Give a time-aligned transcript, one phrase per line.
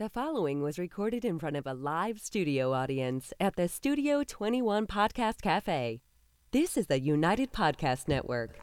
[0.00, 4.86] The following was recorded in front of a live studio audience at the Studio 21
[4.86, 6.00] Podcast Cafe.
[6.52, 8.58] This is the United Podcast Network.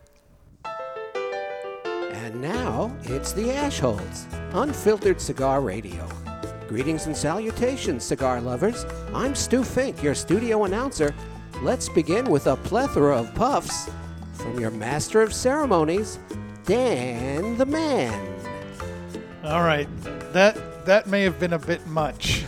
[0.66, 6.10] And now it's the Ashholes, unfiltered cigar radio.
[6.68, 8.88] Greetings and salutations, cigar lovers.
[9.14, 11.14] I'm Stu Fink, your studio announcer.
[11.62, 13.92] Let's begin with a plethora of puffs
[14.34, 16.18] from your master of ceremonies,
[16.66, 18.34] Dan the Man.
[19.44, 19.88] All right,
[20.34, 22.46] that that may have been a bit much.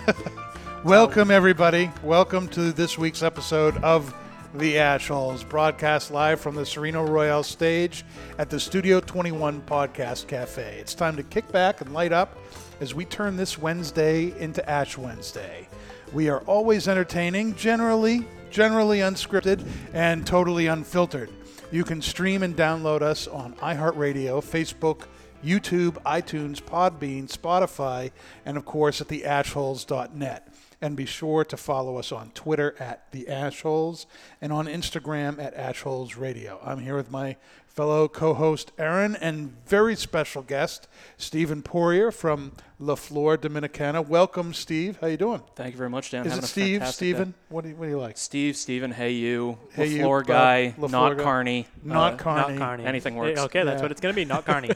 [0.84, 1.90] Welcome everybody.
[2.02, 4.14] Welcome to this week's episode of
[4.54, 8.06] The Ashholes, broadcast live from the Sereno Royale stage
[8.38, 10.78] at the Studio 21 Podcast Cafe.
[10.80, 12.38] It's time to kick back and light up
[12.80, 15.68] as we turn this Wednesday into Ash Wednesday.
[16.14, 19.62] We are always entertaining, generally generally unscripted
[19.92, 21.28] and totally unfiltered.
[21.70, 25.02] You can stream and download us on iHeartRadio, Facebook,
[25.44, 28.10] YouTube, iTunes, Podbean, Spotify,
[28.44, 30.48] and of course at theashholes.net.
[30.80, 34.06] And be sure to follow us on Twitter at the Ashholes
[34.40, 36.60] and on Instagram at Ashholes Radio.
[36.62, 37.36] I'm here with my
[37.78, 44.04] fellow co-host Aaron and very special guest Stephen Poirier from La Flor Dominicana.
[44.04, 44.98] Welcome, Steve.
[45.00, 45.42] How you doing?
[45.54, 46.26] Thank you very much, Dan.
[46.26, 46.88] Is Having it a Steve?
[46.88, 47.34] Stephen?
[47.50, 48.18] What do you, what do you like?
[48.18, 51.22] Steve, Stephen, hey you, Hey you, LaFleur Bob, guy, LaFleur not guy.
[51.22, 51.66] Carney.
[51.84, 52.54] Not Uh, Carney.
[52.56, 52.84] Not Carney.
[52.84, 53.38] Anything works.
[53.42, 53.82] Okay, that's Yeah.
[53.82, 54.24] what it's going to be.
[54.24, 54.70] Not Carney.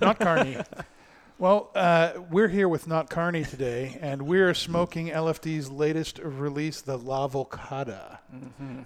[0.00, 0.58] Not Carney.
[1.40, 6.96] Well, uh, we're here with Not Carney today, and we're smoking LFD's latest release, the
[6.96, 8.18] La Volcada.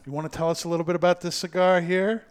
[0.06, 2.24] You want to tell us a little bit about this cigar here?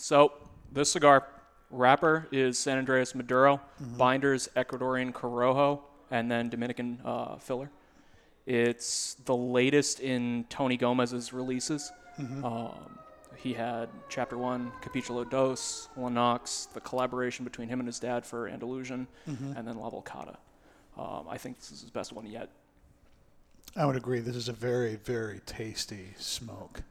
[0.00, 0.32] So
[0.72, 1.26] this cigar
[1.70, 3.96] wrapper is San Andreas Maduro, Mm-hmm.
[3.98, 7.70] binders Ecuadorian Corojo, and then Dominican uh, filler.
[8.46, 11.92] It's the latest in Tony Gomez's releases.
[12.18, 12.44] Mm-hmm.
[12.44, 12.98] Um,
[13.36, 18.48] he had Chapter One, Capitulo Dos, Lennox, the collaboration between him and his dad for
[18.48, 19.52] Andalusian, Mm-hmm.
[19.56, 20.36] and then La Volcada.
[20.98, 22.48] Um, I think this is his best one yet.
[23.76, 24.20] I would agree.
[24.20, 26.82] This is a very, very tasty smoke.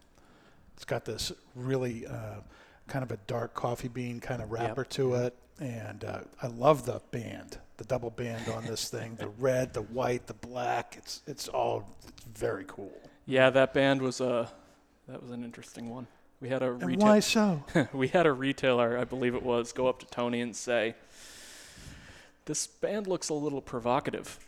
[0.76, 2.40] It's got this really uh,
[2.89, 6.85] kind of a dark coffee bean kind of wrapper to it, and uh, I love
[6.85, 9.16] the band, the double band on this thing.
[9.16, 10.95] The red, the white, the black.
[10.97, 12.91] It's it's all it's very cool.
[13.25, 14.50] Yeah, that band was a
[15.07, 16.07] that was an interesting one.
[16.41, 17.63] We had a And retail why so?
[17.94, 20.95] we had a retailer, I believe it was, go up to Tony and say,
[22.45, 24.39] "This band looks a little provocative,"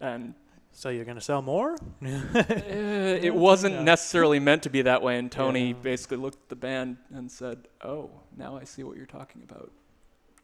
[0.00, 0.34] and
[0.76, 1.76] so you're going to sell more?
[2.02, 3.82] it wasn't Yeah.
[3.82, 5.18] necessarily meant to be that way.
[5.18, 5.72] And Tony Yeah.
[5.82, 9.72] basically looked at the band and said, "Oh, now I see what you're talking about."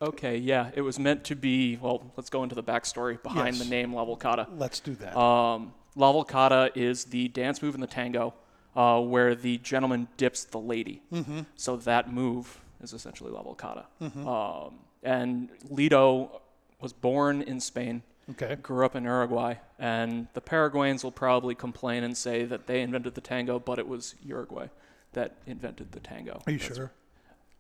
[0.01, 1.77] Okay, yeah, it was meant to be.
[1.77, 3.65] Well, let's go into the backstory behind Yes.
[3.65, 4.47] the name La Volcada.
[4.59, 5.17] Let's do that.
[5.17, 8.35] Um, La Volcada is the dance move in the tango
[8.75, 11.03] uh, where the gentleman dips the lady.
[11.13, 11.41] Mm-hmm.
[11.57, 13.85] So that move is essentially La Volcada.
[14.27, 16.41] Um, and Litto
[16.81, 18.57] was born in Spain, okay.
[18.57, 23.15] grew up in Uruguay, and the Paraguayans will probably complain and say that they invented
[23.15, 24.69] the tango, but it was Uruguay
[25.13, 26.41] that invented the tango.
[26.47, 26.93] Are you That's- sure?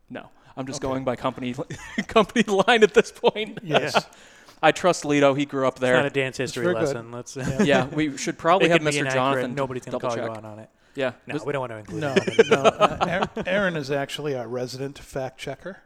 [0.08, 0.90] No, I'm just Okay.
[0.90, 1.54] going by company
[2.06, 3.58] company line at this point.
[3.64, 4.06] Yes.
[4.64, 5.36] I trust Litto.
[5.36, 5.94] He grew up It's there.
[5.96, 6.82] not a dance history very good.
[6.94, 7.10] lesson.
[7.10, 7.34] Let's.
[7.66, 9.00] yeah, we should probably it have Mr.
[9.00, 9.12] inaccurate.
[9.14, 9.54] Jonathan.
[9.56, 10.24] Nobody's going to double call check.
[10.24, 10.70] you out on it.
[10.94, 11.12] Yeah.
[11.26, 12.46] No, this- we don't want to include No, it.
[12.48, 12.56] no.
[12.62, 15.78] Uh, Aaron, Aaron is actually our resident fact checker.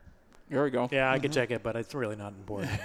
[0.48, 0.88] There we go.
[0.92, 2.70] Yeah, I could check it, but it's really not important.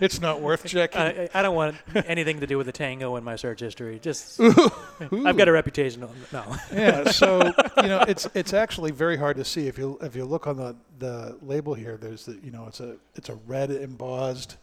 [0.00, 0.98] It's not worth checking.
[0.98, 3.98] I, I I don't want anything to do with the tango in my search history.
[3.98, 4.40] Just,
[5.00, 6.02] I've got a reputation.
[6.02, 6.56] on- No.
[6.72, 7.42] yeah, so
[7.76, 10.56] you know, it's it's actually very hard to see if you if you look on
[10.56, 11.98] the, the label here.
[11.98, 14.56] There's the you know it's a it's a red embossed,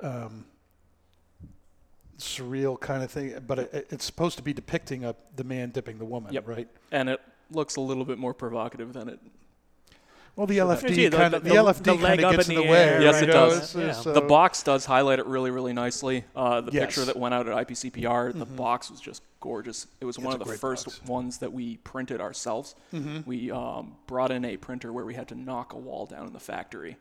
[0.00, 0.46] um,
[2.18, 5.98] surreal kind of thing, but it, it's supposed to be depicting a the man dipping
[5.98, 6.48] the woman, Yep.
[6.48, 6.68] right?
[6.90, 9.20] And it looks a little bit more provocative than it.
[10.34, 12.36] Well, the Yeah, LFD the- kind of the- the, the LFD leg kind of up
[12.36, 13.02] gets in in the the way.
[13.02, 13.22] Yes, right?
[13.24, 13.74] it does.
[13.76, 13.92] Yeah.
[13.92, 16.24] so- the box does highlight it really, really nicely.
[16.34, 16.86] Uh, the Yes.
[16.86, 18.56] picture that went out at IPCPR, the Mhm.
[18.56, 19.86] box was just gorgeous.
[20.00, 21.00] It was It's one of the first box.
[21.04, 22.74] ones that we printed ourselves.
[22.94, 23.26] Mhm.
[23.26, 26.32] We um, brought in a printer where we had to knock a wall down in
[26.32, 26.96] the factory.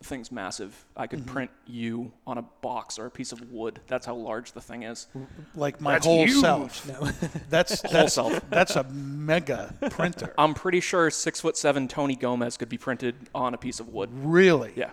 [0.00, 0.84] The thing's massive.
[0.96, 1.32] I could Mm-hmm.
[1.32, 3.80] print you on a box or a piece of wood.
[3.86, 5.06] That's how large the thing is.
[5.54, 6.40] like my That's whole huge.
[6.40, 6.84] self.
[7.50, 8.40] That's Whole that's self.
[8.50, 10.32] that's a mega printer.
[10.38, 13.88] I'm pretty sure six foot seven Tony Gomez could be printed on a piece of
[13.90, 14.08] wood.
[14.12, 14.72] really?
[14.74, 14.90] Yeah.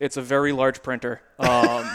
[0.00, 1.20] It's a very large printer.
[1.38, 1.88] Um,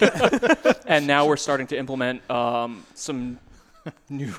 [0.86, 3.38] and now we're starting to implement um, some
[4.08, 4.34] new.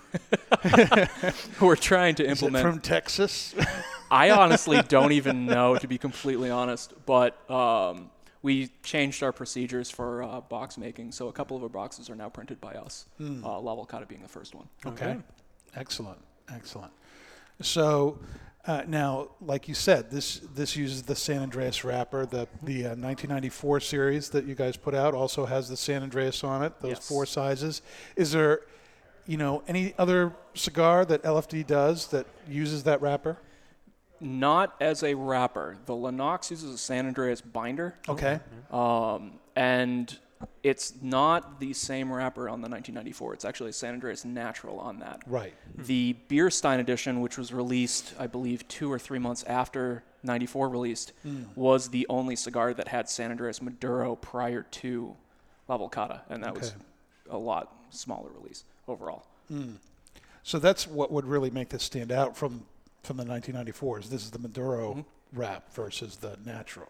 [1.62, 2.64] we're trying to Is it implement.
[2.66, 3.54] from Texas?
[4.14, 6.94] I honestly don't even know, to be completely honest.
[7.06, 8.10] But um,
[8.42, 12.16] we changed our procedures for uh, box making, so a couple of our boxes are
[12.16, 13.06] now printed by us.
[13.20, 14.68] Uh, La Volcada being the first one.
[14.86, 15.18] Okay.
[15.76, 16.20] Excellent.
[16.54, 16.92] Excellent.
[17.62, 18.20] So
[18.66, 22.26] uh, now, like you said, this this uses the San Andreas wrapper.
[22.26, 26.44] The the uh, 1994 series that you guys put out also has the San Andreas
[26.44, 26.74] on it.
[26.82, 27.08] Those Yes.
[27.08, 27.82] four sizes.
[28.16, 28.62] Is there,
[29.26, 33.38] you know, any other cigar that LFD does that uses that wrapper?
[34.24, 35.78] Not as a wrapper.
[35.86, 38.40] The Lennox uses a San Andreas binder, Okay.
[38.72, 40.18] um, and
[40.62, 43.34] it's not the same wrapper on the 1994.
[43.34, 45.22] It's actually a San Andreas Natural on that.
[45.28, 45.54] Right.
[45.78, 51.14] The Bierstein edition, which was released, I believe, two or three months after 94 released,
[51.56, 55.16] was the only cigar that had San Andreas Maduro prior to
[55.68, 56.74] La Volcada, and that was
[57.30, 59.26] a lot smaller release overall.
[60.44, 62.66] So that's what would really make this stand out from
[63.04, 64.10] from the 1994s.
[64.10, 65.40] This is the Maduro Mm-hmm.
[65.40, 66.88] wrap versus the natural.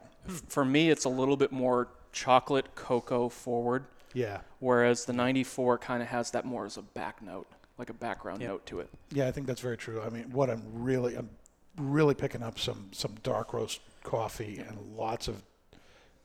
[0.47, 4.41] For me, it's a little bit more chocolate cocoa forward, Yeah.
[4.59, 8.41] whereas the 94 kind of has that more as a back note, like a background
[8.41, 8.49] Yep.
[8.49, 8.89] note to it.
[9.11, 10.01] Yeah, I think that's very true.
[10.01, 11.29] I mean, what I'm really, I'm
[11.77, 15.41] really picking up some some dark roast coffee and lots of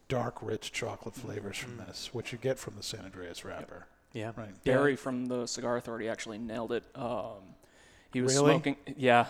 [0.08, 3.86] dark, rich chocolate flavors from this, which you get from the San Andreas wrapper.
[4.12, 4.32] Yeah.
[4.36, 4.50] Right.
[4.64, 4.74] Yeah.
[4.74, 6.84] Barry from the Cigar Authority actually nailed it.
[6.94, 7.54] Um,
[8.12, 8.52] he was Really?
[8.52, 8.76] smoking.
[8.96, 9.26] Yeah,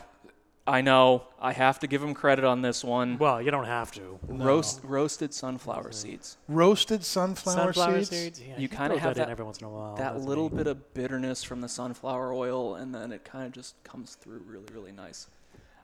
[0.69, 1.23] I know.
[1.41, 3.17] I have to give him credit on this one.
[3.19, 4.19] Well, you don't have to.
[4.29, 6.37] Roast, roasted sunflower seeds.
[6.47, 8.11] Roasted sunflower, Sunflower seeds.
[8.11, 8.43] seeds.
[8.43, 9.94] Yeah, You kinda have that, in that- every once in a while.
[9.97, 10.59] that that's little me.
[10.59, 14.41] bit of bitterness from the sunflower oil, and then it kind of just comes through
[14.47, 15.29] really, really nice.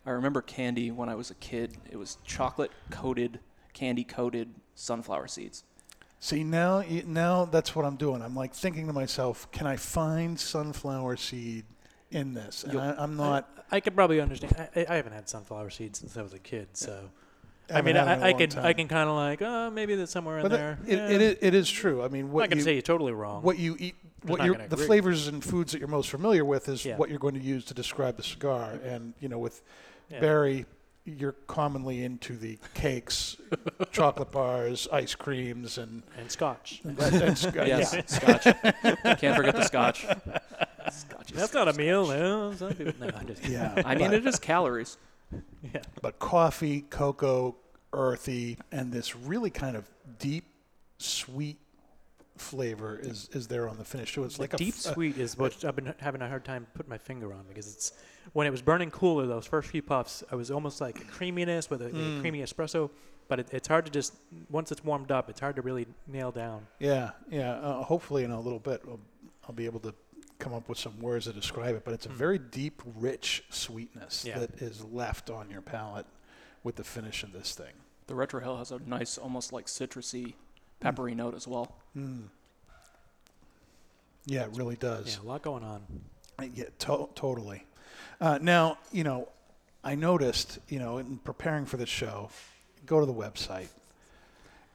[0.07, 1.79] I remember candy when I was a kid.
[1.91, 3.41] It was chocolate coated,
[3.73, 5.65] candy coated sunflower seeds.
[6.21, 8.21] See now, you- now that's what I'm doing.
[8.23, 11.65] I'm like thinking to myself, can I find sunflower seed
[12.15, 12.65] in this?
[12.65, 13.49] And I, I'm not.
[13.71, 14.55] I could probably understand.
[14.75, 17.11] I, I- I haven't had sunflower seeds since I was a kid, so
[17.69, 18.65] I haven't mean, I, in I, I can time.
[18.67, 20.79] I can kind of like, oh, maybe that's somewhere in But there.
[20.87, 21.09] it, Yeah.
[21.09, 22.03] it, is, it is true.
[22.03, 23.43] I mean, I'm what not gonna you say you're totally wrong.
[23.43, 26.85] what you eat, what you're, the flavors and foods that you're most familiar with is
[26.85, 26.97] Yeah.
[26.97, 28.79] what you're going to use to describe the cigar.
[28.85, 29.63] And you know, with
[30.11, 30.21] Yeah.
[30.21, 30.67] Barry,
[31.05, 33.37] you're commonly into the cakes,
[33.93, 36.81] chocolate bars, ice creams, and, and Scotch.
[36.85, 38.03] and, and sc- Yes, yeah.
[38.07, 38.45] scotch.
[39.21, 40.07] Can't forget the scotch.
[40.91, 42.07] Scotch is That's not a meal.
[42.07, 43.57] No, some people, no, I'm just kidding.
[43.57, 44.97] Yeah, I mean, but, it is calories.
[45.63, 45.81] Yeah.
[46.01, 47.57] but coffee, cocoa,
[47.93, 50.45] earthy, and this really kind of deep,
[50.99, 51.59] sweet
[52.37, 54.93] flavor is is there on the finish So It's Like like a deep f- a-
[54.95, 57.93] sweet is what I've been having a hard time putting my finger on because it's
[58.33, 59.27] when it was burning cooler.
[59.27, 62.21] Those first few puffs, I was almost like a creaminess with a, a Mm.
[62.21, 62.91] creamy espresso,
[63.29, 64.15] but it, it's hard to just
[64.51, 66.67] once it's warmed up, it's hard to really nail down.
[66.81, 67.53] Yeah, yeah.
[67.53, 69.01] Uh, hopefully, in a little bit, I'll,
[69.49, 69.95] I'll be able to
[70.41, 71.85] come up with some words to describe it.
[71.85, 72.15] But it's a Mm.
[72.15, 74.41] very deep, rich sweetness Yeah.
[74.41, 76.07] that is left on your palate
[76.65, 77.75] with the finish of this thing.
[78.09, 80.35] The retrohale has a nice, almost like citrusy,
[80.85, 81.75] peppery note as well.
[81.97, 82.25] Mm.
[84.27, 85.17] Yeah, it really does.
[85.17, 85.83] Yeah, a lot going on.
[86.55, 87.65] Yeah, to- totally.
[88.21, 89.29] Uh, now, you know,
[89.83, 92.29] I noticed, you know, in preparing for the show,
[92.85, 93.69] go to the website,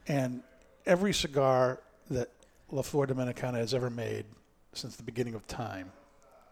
[0.08, 0.42] and
[0.88, 1.80] every cigar
[2.10, 2.30] that
[2.72, 4.26] La Flor Dominicana has ever made
[4.74, 5.92] since the beginning of time,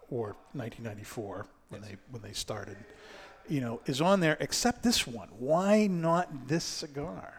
[0.08, 2.76] or 1994 when they when they started,
[3.48, 5.28] you know, is on there except this one.
[5.36, 7.37] Why not this cigar?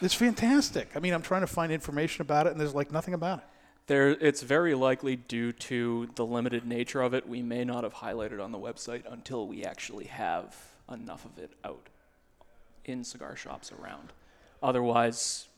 [0.00, 0.90] It's fantastic.
[0.94, 3.44] I mean, I'm trying to find information about it, and there's like nothing about it.
[3.88, 7.28] There, it's very likely due to the limited nature of it.
[7.28, 10.56] We may not have highlighted on the website until we actually have
[10.90, 11.88] enough of it out
[12.84, 14.12] in cigar shops around.
[14.62, 15.48] Otherwise,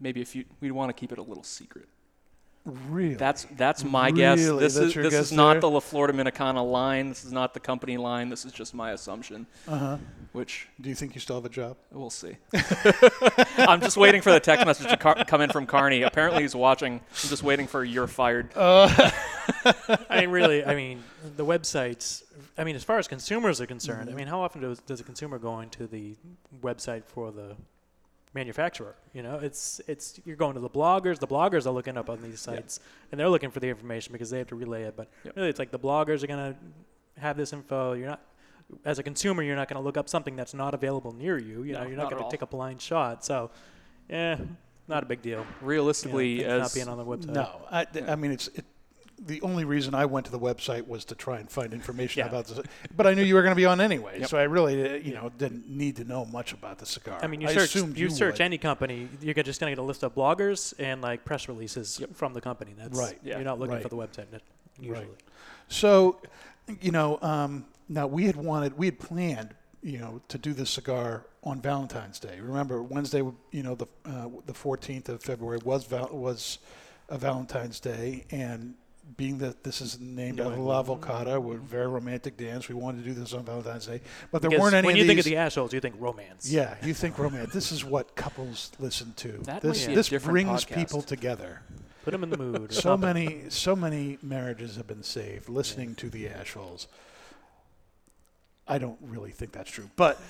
[0.00, 1.88] maybe if you, we'd want to keep it a little secret.
[2.88, 3.14] Really?
[3.14, 4.38] That's that's my guess.
[4.38, 5.60] This That's is this is not there?
[5.62, 7.08] the La Florida Dominicana line.
[7.08, 8.28] This is not the company line.
[8.28, 9.96] This is just my assumption, uh huh.
[10.32, 11.78] which Do you think you still have a job?
[11.90, 12.36] we'll see.
[13.58, 16.02] I'm just waiting for the text message to car- come in from Carney.
[16.02, 16.94] Apparently, he's watching.
[16.94, 18.50] I'm just waiting for you're fired.
[18.56, 19.12] I
[20.20, 21.02] mean, really, I mean,
[21.36, 22.22] the websites.
[22.58, 25.04] I mean, as far as consumers are concerned, I mean, how often does, does a
[25.04, 26.16] consumer go into the
[26.62, 27.56] website for the
[28.34, 28.94] manufacturer?
[29.12, 31.18] You know, it's it's you're going to the bloggers.
[31.18, 32.80] The bloggers are looking up on these sites,
[33.10, 34.94] and they're looking for the information because they have to relay it.
[34.96, 35.36] But Yep.
[35.36, 36.56] really, it's like the bloggers are gonna
[37.18, 37.92] have this info.
[37.94, 38.22] You're not.
[38.84, 41.62] As a consumer, you're not going to look up something that's not available near you.
[41.62, 43.24] You know, you're not not gonna take a blind shot.
[43.24, 43.50] So,
[44.10, 44.36] yeah,
[44.86, 45.38] not a big deal.
[45.38, 47.32] You know, Realistically, things not being on the website.
[47.32, 48.66] No, I, I mean it's it,
[49.20, 52.28] the only reason I went to the website was to try and find information Yeah.
[52.28, 52.60] about this.
[52.96, 54.28] But I knew you were going to be on anyway, Yep.
[54.28, 57.18] so I really uh, you know didn't need to know much about the cigar.
[57.22, 59.82] I mean, you I search you, you search any company, you're just going to get
[59.82, 62.74] a list of bloggers and like press releases from the company.
[62.76, 63.18] That's Right.
[63.22, 63.36] Yeah.
[63.36, 64.26] You're not looking for the website
[64.80, 65.06] usually.
[65.68, 66.20] So,
[66.80, 70.70] you know, um, now we had wanted, we had planned, you know, to do this
[70.70, 72.40] cigar on Valentine's Day.
[72.40, 76.58] Remember, Wednesday, you know, the uh, the 14th of February was val- was
[77.08, 78.74] a Valentine's Day, and
[79.16, 82.68] being that this is named after La Volcada, we're very romantic dance.
[82.68, 84.00] We wanted to do this on Valentine's Day,
[84.30, 86.50] but there Because weren't any when of you think of the assholes, you think romance.
[86.50, 87.52] yeah, you think romance.
[87.52, 89.32] this is what couples listen to.
[89.44, 90.74] That this might be a this different brings podcast.
[90.74, 91.62] people together.
[92.04, 92.72] Put them in the mood.
[92.72, 93.06] So something.
[93.14, 96.86] many, so many marriages have been saved listening to the assholes.
[98.66, 100.20] I don't really think that's true, but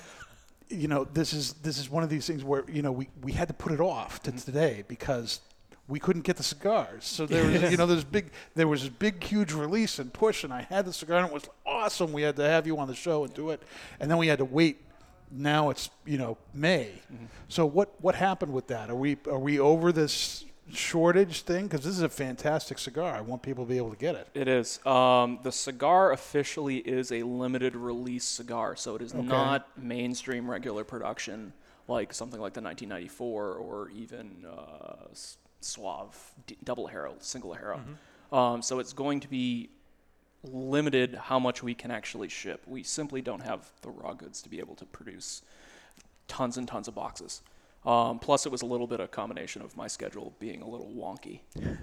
[0.69, 3.31] you know, this is this is one of these things where you know we, we
[3.33, 4.37] had to put it off Mm-hmm.
[4.37, 5.41] to today because
[5.89, 7.03] we couldn't get the cigars.
[7.03, 10.43] So there was you know there's big there was this big huge release and push,
[10.43, 12.13] and I had the cigar and it was awesome.
[12.13, 13.61] We had to have you on the show and do it,
[13.99, 14.81] and then we had to wait.
[15.31, 16.91] Now it's you know May.
[17.13, 17.25] Mm-hmm.
[17.49, 18.89] So what what happened with that?
[18.89, 21.67] Are we are we over this shortage thing?
[21.67, 23.13] Because this is a fantastic cigar.
[23.15, 24.27] I want people to be able to get it.
[24.33, 24.83] It is.
[24.85, 29.23] Um, the cigar officially is a limited release cigar, so it is Okay.
[29.27, 31.53] not mainstream regular production
[31.87, 35.07] like something like the 1994 or even uh,
[35.61, 37.81] Suave D- double harrow, single harrow.
[38.31, 39.69] Um, so it's going to be
[40.43, 42.61] limited how much we can actually ship.
[42.67, 45.41] We simply don't have the raw goods to be able to produce
[46.27, 47.41] tons and tons of boxes.
[47.85, 50.67] Um, plus, it was a little bit of a combination of my schedule being a
[50.67, 51.39] little wonky.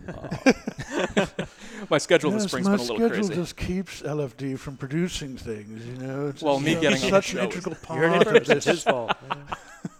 [0.06, 1.26] Uh,
[1.90, 3.08] my schedule this spring's my been a little crazy.
[3.08, 3.34] My schedule crazy.
[3.34, 5.86] just keeps LFD from producing things.
[5.86, 7.74] You know, it's Well, just, me you know, getting on such the an show integral
[7.82, 8.48] part You're an of this.
[8.50, 9.16] It's his fault.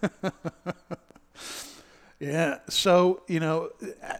[0.03, 0.31] Yeah.
[2.69, 3.71] So you know,
[4.03, 4.15] uh,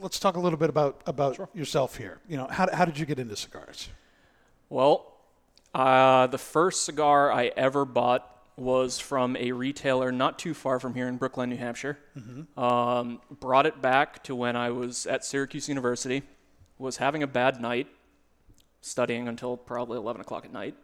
[0.00, 2.18] let's talk a little bit about about yourself here.
[2.28, 3.88] You know, how how did you get into cigars?
[4.68, 5.14] Well,
[5.74, 10.94] uh, the first cigar I ever bought was from a retailer not too far from
[10.94, 11.98] here in Brookline, New Hampshire.
[12.60, 16.22] Um, brought it back to when I was at Syracuse University.
[16.78, 17.86] Was having a bad night,
[18.80, 20.74] studying until probably 11 o'clock at night.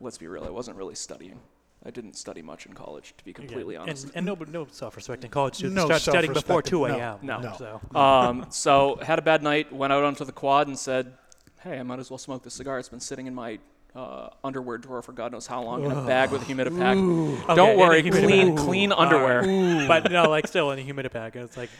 [0.00, 1.40] Let's be real, I wasn't really studying.
[1.86, 3.80] I didn't study much in college, to be completely Yeah.
[3.82, 4.04] honest.
[4.06, 7.18] And, and no, no self-respecting college students No start studying before 2 a.m.
[7.22, 7.54] No, no.
[7.58, 7.80] So.
[7.98, 11.12] um, so had a bad night, went out onto the quad and said,
[11.60, 12.78] "Hey, I might as well smoke this cigar.
[12.78, 13.58] It's been sitting in my
[13.94, 17.42] uh, underwear drawer for God knows how long in a bag with a humidipack.
[17.44, 18.22] Okay, Don't in a worry, humidipack.
[18.24, 19.86] clean, clean underwear.
[19.86, 21.34] but no, like still in a humidipack.
[21.36, 21.70] And it's like,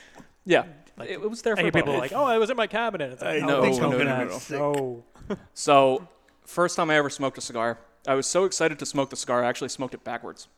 [0.45, 0.65] Yeah,
[0.97, 2.67] Like, it, it was there I for hear people like, oh, I was in my
[2.69, 3.13] cabinet.
[3.15, 4.39] It's like, I No, think no, no, no, no.
[4.39, 4.59] sick.
[4.61, 5.03] no.
[5.55, 6.07] So,
[6.45, 9.45] first time I ever smoked a cigar, I was so excited to smoke the cigar.
[9.45, 10.49] I actually smoked it backwards.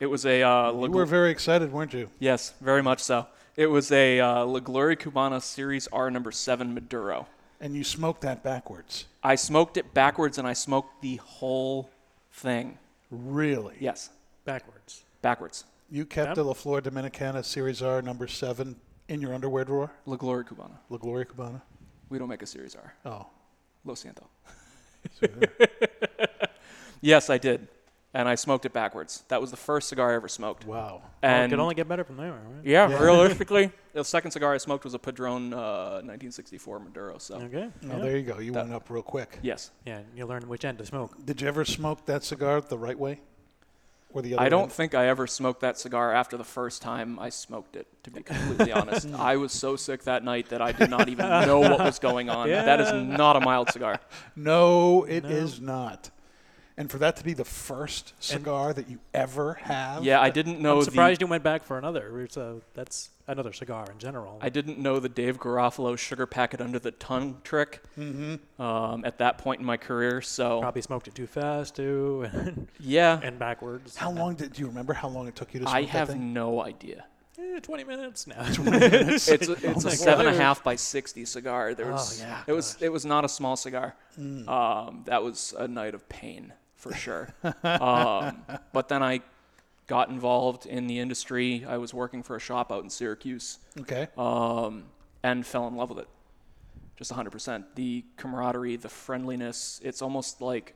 [0.00, 2.10] It was a uh, You Lag- were very excited, weren't you?
[2.18, 3.26] yes, very much so.
[3.56, 7.26] It was a uh, La Gloria Cubana Series R number seven Maduro.
[7.60, 9.06] And you smoked that backwards.
[9.22, 11.90] I smoked it backwards, and I smoked the whole
[12.32, 12.78] thing.
[13.10, 13.74] Really?
[13.80, 14.10] Yes,
[14.44, 15.02] Backwards.
[15.22, 15.64] backwards.
[15.90, 16.34] You kept Yeah.
[16.34, 18.76] the La Flor Dominicana Series R number seven
[19.08, 19.90] in your underwear drawer?
[20.06, 20.78] La Gloria Cubana.
[20.88, 21.62] La Gloria Cabana?
[22.10, 22.94] We don't make a Series R.
[23.04, 23.26] Oh.
[23.84, 24.24] Lo siento.
[27.00, 27.68] yes, I did.
[28.14, 29.22] And I smoked it backwards.
[29.28, 30.64] That was the first cigar I ever smoked.
[30.66, 31.02] Wow.
[31.22, 32.64] Well, it could only get better from there, right?
[32.64, 33.02] yeah, Yeah.
[33.02, 37.18] realistically, the second cigar I smoked was a Padron uh, 1964 Maduro.
[37.18, 37.68] So Okay.
[37.68, 37.98] Oh, yeah.
[37.98, 38.38] there you go.
[38.38, 39.38] You That- went up real quick.
[39.42, 41.22] yes, Yeah, you learn which end to smoke.
[41.24, 43.20] Did you ever smoke that cigar the right way?
[44.14, 44.72] Or the other I don't end?
[44.72, 47.86] think I ever smoked that cigar after the first time I smoked it.
[48.04, 51.28] To be completely honest, I was so sick that night that I did not even
[51.28, 52.48] know what was going on.
[52.68, 54.00] That is not a mild cigar.
[54.34, 55.72] No, it is No.
[55.74, 56.10] not.
[56.78, 60.60] And for that to be the first cigar that you ever have, Yeah, I didn't
[60.60, 62.26] know I'm the surprised you went back for another.
[62.30, 64.38] So that's another cigar in general.
[64.40, 68.62] I didn't know the Dave Garofalo sugar packet under the tongue trick Mm-hmm.
[68.62, 70.22] um, at that point in my career.
[70.22, 73.96] So Probably smoked it too fast too, and, yeah, and backwards.
[73.96, 75.88] How long did do you remember how long it took you to smoke I that
[75.88, 76.32] have thing?
[76.32, 77.04] no idea.
[77.40, 78.36] Eh, Twenty minutes now.
[78.46, 81.74] It's a, it's Oh a my seven and a half by sixty cigar.
[81.74, 83.94] There Oh, yeah, it was it was not a small cigar.
[84.18, 87.28] Um, that was a night of pain for sure.
[87.64, 88.42] um,
[88.72, 89.20] but then I
[89.86, 91.64] got involved in the industry.
[91.68, 94.08] I was working for a shop out in Syracuse Okay.
[94.16, 94.84] um,
[95.22, 96.08] and fell in love with it.
[96.96, 97.64] Just 100%.
[97.74, 100.74] The camaraderie, the friendliness, it's almost like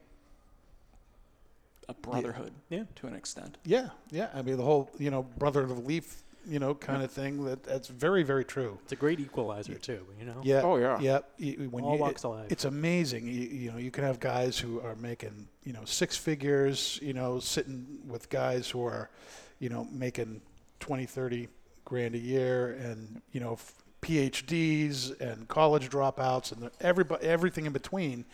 [1.89, 2.85] a brotherhood Yeah.
[2.97, 3.59] to an extent.
[3.65, 4.29] Yeah, yeah.
[4.35, 7.45] I mean, the whole you know brother of the leaf, you know, kind of thing.
[7.45, 8.79] That that's very very true.
[8.83, 10.07] It's a great equalizer too.
[10.19, 10.41] You know.
[10.43, 10.63] Yeah.
[10.63, 10.99] Oh, yeah.
[11.39, 11.57] Yeah.
[11.57, 12.51] When All you, walks it- of life.
[12.53, 13.27] It's amazing.
[13.27, 16.99] You, you know, you can have guys who are making you know six figures.
[17.03, 19.11] You know, sitting with guys who are,
[19.59, 20.41] you know, making
[20.81, 21.49] 20, 30
[21.85, 23.59] grand a year, and you know,
[24.03, 28.25] PhDs and college dropouts, and everybody, everything in between.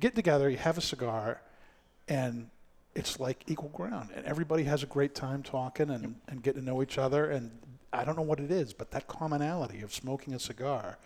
[0.00, 1.40] Get together, you have a cigar,
[2.08, 2.50] and
[2.98, 6.66] it's like equal ground, and everybody has a great time talking and, and getting to
[6.66, 7.30] know each other.
[7.30, 7.52] And
[7.92, 10.98] I don't know what it is, but that commonality of smoking a cigar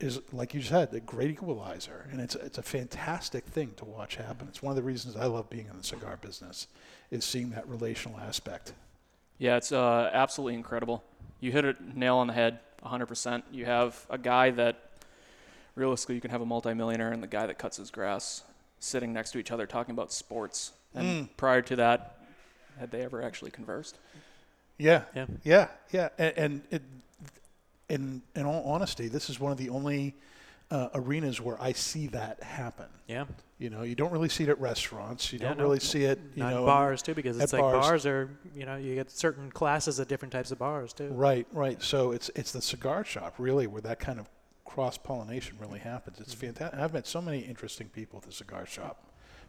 [0.00, 4.16] is, like you said, a great equalizer, and it's it's a fantastic thing to watch
[4.16, 4.48] happen.
[4.48, 6.66] It's one of the reasons I love being in the cigar business,
[7.12, 8.72] is seeing that relational aspect.
[9.38, 11.04] Yeah, it's uh, absolutely incredible.
[11.38, 13.42] You hit a nail on the head, 100%.
[13.52, 14.90] You have a guy that
[15.76, 18.42] realistically, you can have a multimillionaire and the guy that cuts his grass
[18.78, 20.72] sitting next to each other talking about sports.
[20.94, 22.18] And prior to that,
[22.78, 23.98] had they ever actually conversed?
[24.78, 25.26] Yeah, Yeah.
[25.44, 26.08] yeah, yeah.
[26.18, 26.82] And, and it,
[27.88, 30.14] in in all honesty, this is one of the only
[30.70, 32.86] uh, arenas where I see that happen.
[33.06, 33.26] Yeah.
[33.58, 35.32] You know, you don't really see it at restaurants.
[35.32, 36.18] You Yeah, don't no, really see it.
[36.34, 37.86] You Not know, in bars too, because it's like bars.
[37.86, 38.06] bars.
[38.06, 41.08] are you know you get certain classes of different types of bars too.
[41.08, 41.80] Right, right.
[41.82, 44.28] So it's it's the cigar shop really where that kind of
[44.64, 46.18] cross pollination really happens.
[46.18, 46.80] It's fantastic.
[46.80, 49.04] I've met so many interesting people at the cigar shop.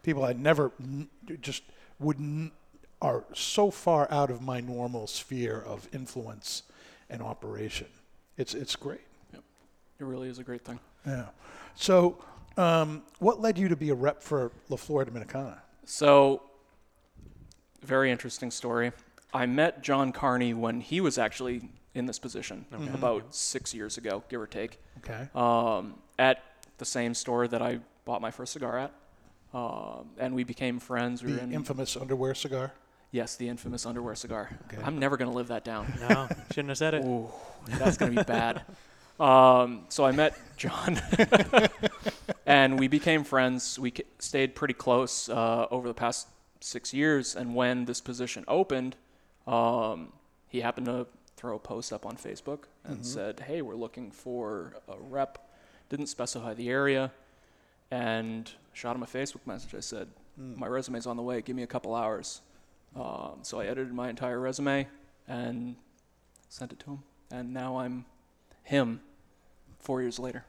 [0.05, 0.71] People I never
[1.41, 1.63] just
[1.99, 2.51] would n-
[3.01, 6.61] are so far out of my normal sphere of influence
[7.09, 7.87] and operation.
[8.37, 9.01] It's it's great.
[9.33, 9.41] Yep.
[10.01, 10.79] It really is a great thing.
[11.07, 11.25] Yeah.
[11.73, 12.19] So,
[12.55, 15.57] um, what led you to be a rep for La Florida Dominicana?
[15.85, 16.43] So,
[17.81, 18.91] very interesting story.
[19.33, 24.23] I met John Carney when he was actually in this position about six years ago,
[24.29, 25.27] give or take, Okay.
[25.33, 26.43] um, at
[26.77, 28.91] the same store that I bought my first cigar at.
[29.55, 31.23] Um, and we became friends.
[31.23, 32.73] We were The in, infamous underwear cigar.
[33.11, 34.49] yes, the infamous underwear cigar.
[34.67, 34.81] Okay.
[34.83, 35.91] I'm never going to live that down.
[36.01, 37.05] No, shouldn't have said it.
[37.05, 37.29] Ooh,
[37.67, 38.63] that's going to be bad.
[39.17, 40.99] Um, so I met John,
[42.45, 43.79] and we became friends.
[43.79, 46.27] We stayed pretty close uh, over the past
[46.59, 47.33] six years.
[47.33, 48.97] And when this position opened,
[49.47, 50.11] um,
[50.49, 51.07] he happened to
[51.37, 55.37] throw a post up on Facebook and said, "Hey, we're looking for a rep."
[55.87, 57.11] Didn't specify the area,
[57.95, 59.73] and shot him a Facebook message.
[59.75, 61.41] I said, "My resume's on the way.
[61.41, 62.41] Give me a couple hours."
[62.95, 64.87] Um, so I edited my entire resume
[65.27, 65.75] and
[66.49, 66.99] sent it to him,
[67.31, 68.05] and now I'm
[68.63, 69.01] him.
[69.79, 70.45] Four years later,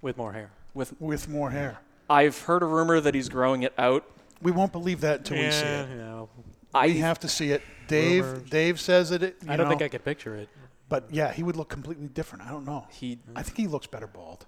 [0.00, 0.50] With more hair.
[0.74, 1.78] with With more hair.
[2.08, 4.04] I've heard a rumor that he's growing it out.
[4.42, 5.90] We won't believe that until we see yeah, it.
[5.90, 6.28] you know,
[6.74, 7.62] I we have to see it.
[7.88, 8.50] Dave Rumors.
[8.50, 9.22] Dave says it.
[9.22, 10.48] you I don't know, think I could picture it.
[10.88, 12.44] But yeah, he would look completely different.
[12.46, 12.86] I don't know.
[12.90, 13.18] he.
[13.36, 14.46] I think he looks better bald.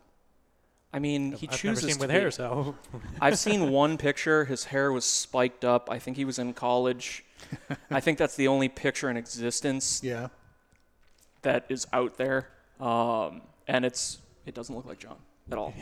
[0.93, 2.75] I mean, he I've chooses never seen to with be- hair, so
[3.21, 4.45] I've seen one picture.
[4.45, 5.89] His hair was spiked up.
[5.91, 7.25] I think he was in college.
[7.91, 10.29] I think that's the only picture in existence Yeah.
[11.43, 12.49] that is out there,
[12.81, 15.17] um, and it's it doesn't look like John
[15.51, 15.73] at all.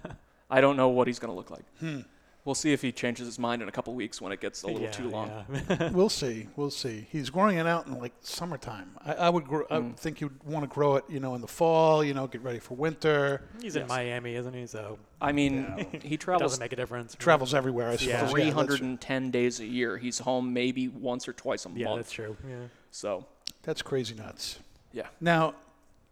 [0.50, 1.64] I don't know what he's gonna look like.
[1.80, 2.00] Hmm.
[2.44, 4.66] We'll see if he changes his mind in a couple weeks when it gets a
[4.66, 5.30] little yeah, too long.
[5.68, 5.90] yeah.
[5.92, 6.48] we'll see.
[6.56, 7.06] We'll see.
[7.12, 8.96] He's growing it out in like summertime.
[9.04, 9.44] I, I would.
[9.46, 9.88] Grow, I Mm.
[9.88, 11.04] would think you'd want to grow it.
[11.08, 12.02] You know, in the fall.
[12.02, 13.42] You know, get ready for winter.
[13.60, 14.66] He's in Miami, isn't he?
[14.66, 17.14] So I mean, he it travels doesn't make a difference.
[17.14, 17.88] Travels everywhere.
[17.88, 18.08] I suppose.
[18.08, 18.22] Yeah.
[18.24, 19.98] Yeah, 310 days a year.
[19.98, 21.78] He's home maybe once or twice a month.
[21.80, 22.36] Yeah, that's true.
[22.48, 22.54] Yeah.
[22.90, 23.26] So,
[23.62, 24.58] That's crazy nuts.
[24.92, 25.06] yeah.
[25.20, 25.54] Now,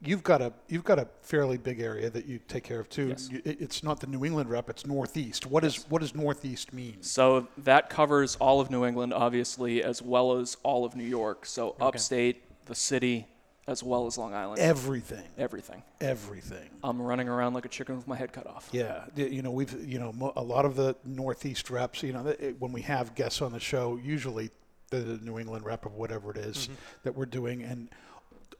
[0.01, 3.09] you've got a you've got a fairly big area that you take care of too.
[3.09, 3.29] Yes.
[3.45, 5.47] It's not the New England rep; it's Northeast.
[5.47, 7.03] What is what does Northeast mean?
[7.03, 11.47] So that covers all of New England, obviously, as well as all of New York.
[11.47, 13.27] So upstate, the city,
[13.67, 14.61] as well as Long Island.
[14.61, 15.83] Everything, Everything.
[16.01, 16.71] everything.
[16.83, 18.69] I'm running around like a chicken with my head cut off.
[18.73, 22.03] Yeah, you know we've you know a lot of the Northeast reps.
[22.03, 24.51] You know when we have guests on the show, usually
[24.91, 26.75] the New England rep of whatever it is mm-hmm.
[27.03, 27.89] that we're doing, and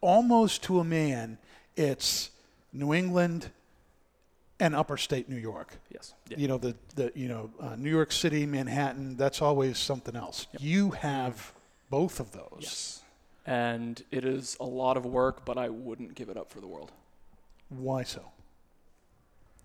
[0.01, 1.39] almost to a man,
[1.77, 2.31] it's
[2.73, 3.51] New England
[4.61, 5.79] and upper state New York.
[5.91, 6.15] Yes.
[6.29, 9.17] You know the the you know uh, New York City, Manhattan.
[9.17, 10.47] That's always something else.
[10.59, 11.53] You have
[11.91, 12.59] both of those.
[12.61, 13.03] Yes.
[13.47, 16.67] And it is a lot of work, but I wouldn't give it up for the
[16.67, 16.93] world.
[17.71, 18.23] Why so?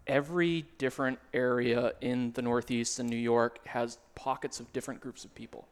[0.08, 5.36] Every different area in the Northeast and New York has pockets of different groups of
[5.36, 5.68] people.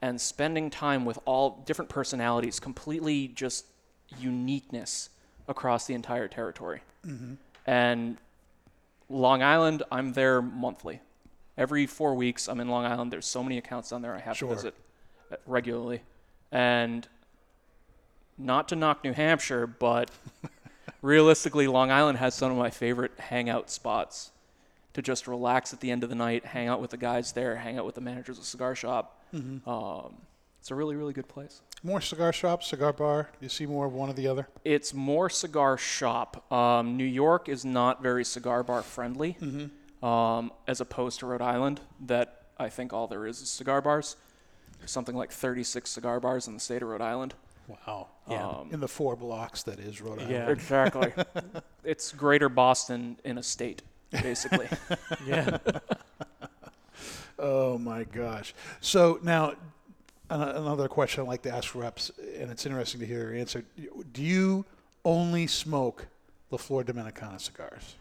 [0.00, 3.66] And spending time with all different personalities, completely just
[4.20, 5.10] uniqueness
[5.48, 6.80] across the entire territory.
[7.66, 8.16] And
[9.08, 11.00] Long Island, I'm there monthly.
[11.58, 13.12] Every four weeks, I'm in Long Island.
[13.12, 14.48] There's so many accounts down there I have Sure.
[14.48, 14.74] to visit
[15.30, 16.00] uh, regularly.
[16.50, 17.06] And
[18.38, 20.10] not to knock New Hampshire, but
[21.02, 24.30] realistically, Long Island has some of my favorite hangout spots
[24.94, 27.56] to just relax at the end of the night, hang out with the guys there,
[27.56, 29.18] hang out with the managers of the cigar shop.
[29.66, 30.16] Um,
[30.62, 31.60] it's a really, really good place.
[31.82, 33.28] More cigar shop, cigar bar.
[33.40, 34.46] You see more of one or the other.
[34.64, 36.52] It's more cigar shop.
[36.52, 39.36] Um, New York is not very cigar bar friendly,
[40.04, 41.80] um, as opposed to Rhode Island.
[42.06, 44.14] That I think all there is is cigar bars.
[44.78, 47.34] There's something like 36 cigar bars in the state of Rhode Island.
[47.66, 48.10] Wow.
[48.30, 48.46] Yeah.
[48.46, 50.30] Um, In the four blocks that is Rhode Island.
[50.30, 50.48] Yeah.
[50.48, 51.12] exactly.
[51.82, 54.68] it's Greater Boston in a state, basically.
[55.26, 55.58] yeah.
[57.38, 58.54] Oh my gosh.
[58.80, 59.54] So now,
[60.40, 63.64] another question I like to ask reps, and it's interesting to hear your answer.
[64.12, 64.64] Do you
[65.04, 66.06] only smoke
[66.50, 67.96] La Flor Dominicana cigars?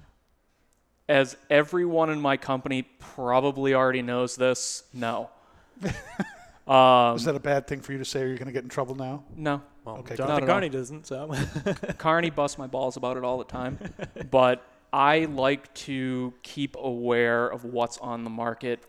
[1.09, 5.29] As everyone in my company probably already knows this, no.
[6.67, 8.63] um, Is that a bad thing for you to say, or you're going to get
[8.63, 9.23] in trouble now?
[9.35, 9.61] no.
[9.83, 10.47] Well, Okay, not Jonathan.
[10.47, 11.33] Carney doesn't, so
[11.97, 13.79] Carney busts my balls about it all the time,
[14.29, 14.63] but
[14.93, 18.83] I like to keep aware of what's on the market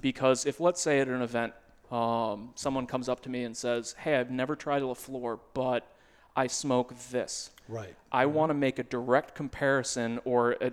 [0.00, 1.52] because if, let's say, at an event,
[1.90, 5.86] um, someone comes up to me and says, "Hey, I've never tried LaFleur, but
[6.34, 7.94] I smoke this." Right.
[8.12, 10.72] I want to make a direct comparison or a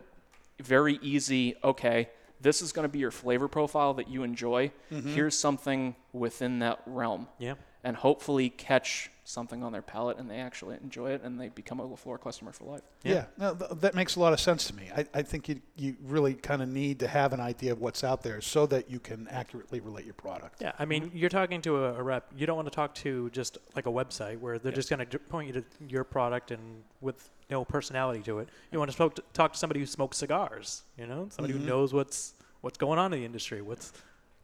[0.62, 4.71] very easy, okay, this is going to be your flavor profile that you enjoy.
[4.89, 7.28] Here's something within that realm.
[7.39, 7.56] Yeah.
[7.84, 11.80] And hopefully catch something on their palate and they actually enjoy it and they become
[11.80, 12.82] a LaFleur customer for life.
[13.04, 14.89] Yeah, no, th- that makes a lot of sense to me.
[14.96, 18.04] I, I think you, you really kind of need to have an idea of what's
[18.04, 20.62] out there so that you can accurately relate your product.
[20.62, 21.17] Yeah, I mean, mm-hmm.
[21.17, 22.32] you're talking to a, a rep.
[22.36, 25.19] You don't want to talk to just like a website where they're just going to
[25.19, 28.50] point you to your product and with no personality to it.
[28.72, 30.84] You want to talk to, talk to somebody who smokes cigars.
[30.98, 31.69] You know, somebody who mm-hmm.
[31.69, 33.93] knows what's what's going on in the industry, what's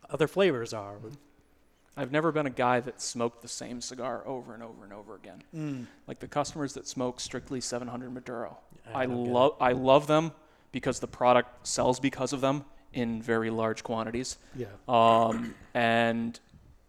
[0.10, 0.96] other flavors are.
[0.96, 1.10] Mm-hmm.
[2.00, 5.16] I've never been a guy that smoked the same cigar over and over and over
[5.16, 5.44] again.
[5.54, 5.86] Mm.
[6.08, 8.58] Like the customers that smoke strictly 700 Maduro.
[8.94, 10.32] I I love I love them
[10.72, 14.38] because the product sells because of them in very large quantities.
[14.56, 14.68] Yeah.
[14.88, 16.40] Um, and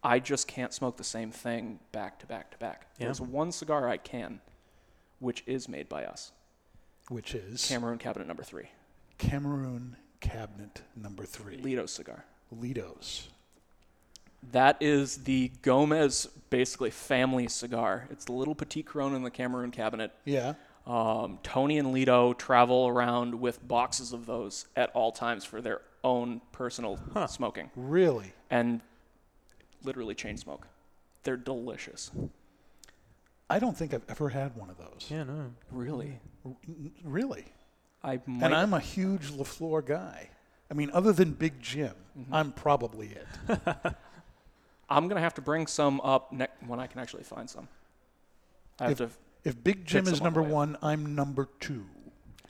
[0.05, 2.87] I just can't smoke the same thing back to back to back.
[2.99, 3.07] Yeah.
[3.07, 4.40] There's one cigar I can,
[5.18, 6.31] which is made by us.
[7.09, 8.70] Which is Cameroon Cabinet Number Three,
[9.18, 11.57] Cameroon Cabinet Number Three.
[11.57, 12.27] Litto cigar.
[12.55, 13.27] Littos.
[14.53, 18.07] That is the Gomez, basically family cigar.
[18.11, 20.12] It's the little petite Corona in the Cameroon Cabinet.
[20.24, 20.55] Yeah.
[20.87, 25.83] Um, Tony and Litto travel around with boxes of those at all times for their
[26.03, 26.98] own personal
[27.29, 28.33] smoking, Really?
[28.50, 28.81] and
[29.85, 30.66] literally chain smoke.
[31.22, 32.11] They're delicious.
[33.50, 35.07] I don't think I've ever had one of those.
[35.11, 35.53] Yeah, no.
[35.70, 37.44] Really, R- n- Really?
[38.03, 38.46] I might.
[38.46, 40.31] And I'm a huge LaFleur guy.
[40.70, 42.35] I mean, other than Big Jim, Mm-hmm.
[42.35, 43.26] I'm probably it.
[44.90, 47.68] I'm gonna have to bring some up ne- when I can actually find some.
[48.79, 49.16] I have If- to.
[49.42, 50.50] If Big Jim is number way.
[50.50, 51.87] one, I'm number two.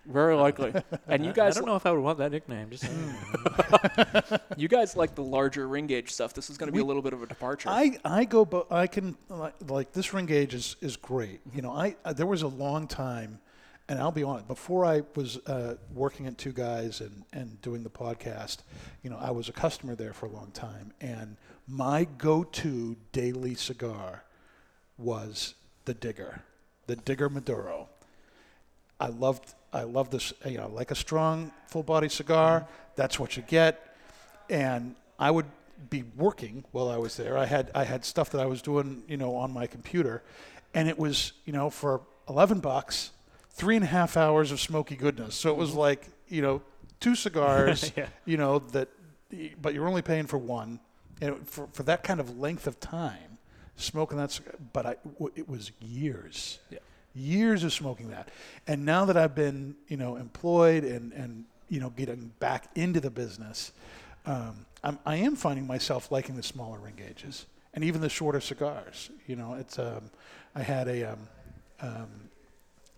[0.06, 0.72] Very likely.
[1.06, 1.38] And you guys.
[1.38, 2.68] I guys, don't know if I would want that nickname.
[2.70, 2.84] Just
[4.56, 6.34] you guys like the larger ring gauge stuff.
[6.34, 7.68] This is going to be a little bit of a departure.
[7.68, 11.40] I, I go, but I can like, like this ring gauge is, is great.
[11.54, 13.38] You know, I uh, there was a long time,
[13.88, 14.48] and I'll be honest.
[14.48, 18.58] Before I was uh, working at Two Guys and and doing the podcast,
[19.04, 21.36] you know, I was a customer there for a long time, and
[21.70, 24.24] my go-to daily cigar
[24.98, 25.54] was
[25.84, 26.42] the Digger,
[26.86, 27.88] the Digger Maduro.
[28.98, 30.32] I loved I loved this.
[30.44, 32.66] You know, like a strong full body cigar.
[32.96, 33.96] That's what you get.
[34.50, 35.46] And I would
[35.88, 37.38] be working while I was there.
[37.38, 40.22] I had I had stuff that I was doing, you know, on my computer,
[40.74, 43.12] and it was, you know, for eleven bucks,
[43.50, 45.34] three and a half hours of smoky goodness.
[45.36, 46.62] So it was like, you know,
[46.98, 48.08] two cigars, Yeah.
[48.26, 48.88] you know, that,
[49.62, 50.80] but you're only paying for one,
[51.20, 53.38] and for for that kind of length of time,
[53.76, 54.30] smoking that.
[54.30, 54.54] cigar.
[54.72, 54.96] But I,
[55.34, 56.78] it was years Yeah.
[57.14, 58.28] years of smoking that.
[58.66, 63.00] And now that I've been, you know, employed and, and you know, getting back into
[63.00, 63.72] the business,
[64.26, 68.40] um, I'm, I am finding myself liking the smaller ring gauges and even the shorter
[68.40, 69.10] cigars.
[69.26, 70.10] You know, it's um,
[70.54, 71.18] I had a um,
[71.80, 72.08] um,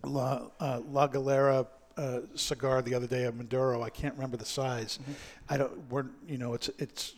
[0.03, 1.65] La, uh, La Galera
[1.97, 3.83] uh, cigar the other day, a Maduro.
[3.83, 4.99] I can't remember the size.
[5.49, 5.71] I don't.
[5.91, 7.13] We're you know, it's it's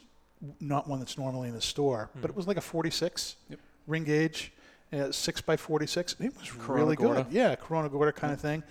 [0.60, 3.60] not one that's normally in the store, but it was like a 46 Yep.
[3.88, 4.52] ring gauge,
[4.94, 6.16] uh, six by 46.
[6.20, 7.24] It was Corona really Gorda.
[7.24, 7.34] good.
[7.34, 8.64] Yeah, Corona Gorda kind of thing.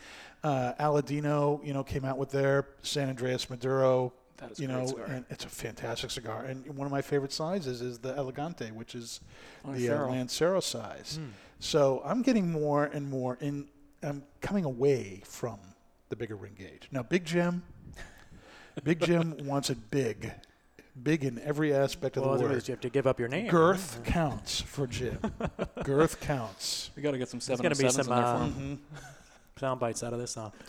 [0.43, 4.13] Uh, Aladino, you know, came out with their San Andreas Maduro.
[4.39, 5.05] That is a you great know, cigar.
[5.07, 6.45] and it's a fantastic cigar.
[6.45, 9.21] And one of my favorite sizes is the Elegante, which is
[9.65, 10.11] the uh, Lancero.
[10.11, 11.19] Lancero size.
[11.61, 13.69] So I'm getting more and more in.
[14.03, 15.59] I'm coming away from
[16.11, 16.89] the bigger ring gauge.
[16.93, 17.63] Now, Big Jim,
[18.83, 20.31] Big Jim wants it big,
[21.03, 22.69] big in every aspect of well, the otherwise word.
[22.69, 23.49] you have to give up your name.
[23.49, 25.19] Girth counts for Jim.
[25.85, 26.91] Girth counts.
[26.97, 28.81] we got to get some There's seven gonna be some in there uh, for 'em.
[29.61, 30.53] sound bites out of this song.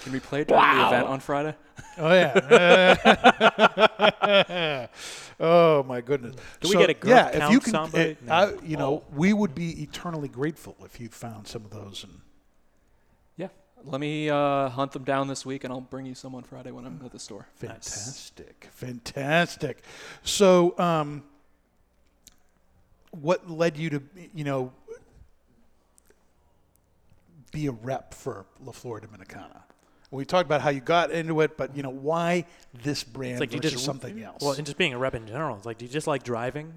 [0.00, 1.54] Can we play it during the event on Friday?
[1.98, 2.36] Oh yeah.
[5.40, 6.36] oh my goodness.
[6.60, 8.04] Do we get a Girth yeah, if you count can, soundbite?
[8.10, 8.32] it- No.
[8.32, 12.04] I, you know, we would be eternally grateful if you found some of those.
[12.04, 12.18] And Yeah.
[13.88, 16.72] Let me uh, hunt them down this week, and I'll bring you some on Friday
[16.72, 17.46] when I'm at the store.
[17.54, 19.84] fantastic, fantastic.
[20.24, 21.22] So, um,
[23.12, 24.02] what led you to,
[24.34, 24.72] you know,
[27.52, 29.62] be a rep for La Flor Dominicana?
[30.12, 32.46] We talked about how you got into it, but you know why
[32.84, 34.40] this brand It's like do you versus just something else?
[34.40, 36.72] Well, and just being a rep in general, it's like, do you just like driving?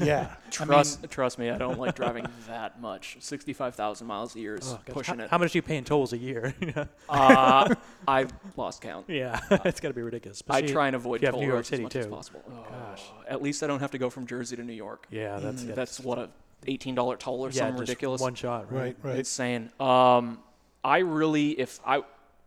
[0.00, 3.16] yeah, I mean, Trust, trust me, I don't like driving that much.
[3.20, 5.30] Sixty-five thousand miles a year is Oh, pushing how, it.
[5.30, 6.52] how much do you pay in tolls a year?
[7.08, 7.74] uh,
[8.08, 9.08] I've lost count.
[9.08, 10.42] yeah, it's got to be ridiculous.
[10.48, 11.96] I Especially try and avoid if you have toll New York roads City as much
[11.96, 12.42] as possible.
[12.50, 13.02] Oh, Gosh.
[13.28, 15.06] At least I don't have to go from Jersey to New York.
[15.10, 15.74] Yeah, that's Mm.
[15.76, 16.28] That's what a
[16.66, 18.20] eighteen dollar toll or yeah, something just ridiculous.
[18.20, 18.80] One shot, right?
[18.80, 19.18] right, right.
[19.18, 19.70] Insane.
[19.78, 20.40] Um,
[20.82, 22.02] I really, if I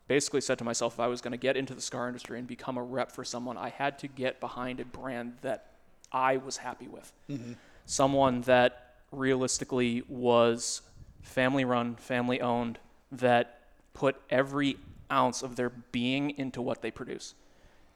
[0.08, 2.48] basically said to myself, if I was going to get into the cigar industry and
[2.48, 5.72] become a rep for someone, I had to get behind a brand that
[6.12, 7.12] I was happy with.
[7.30, 7.54] Mm-hmm.
[7.86, 10.82] Someone that realistically was
[11.22, 12.80] family run, family owned,
[13.12, 13.60] that
[13.94, 14.78] put every
[15.12, 17.34] ounce of their being into what they produce.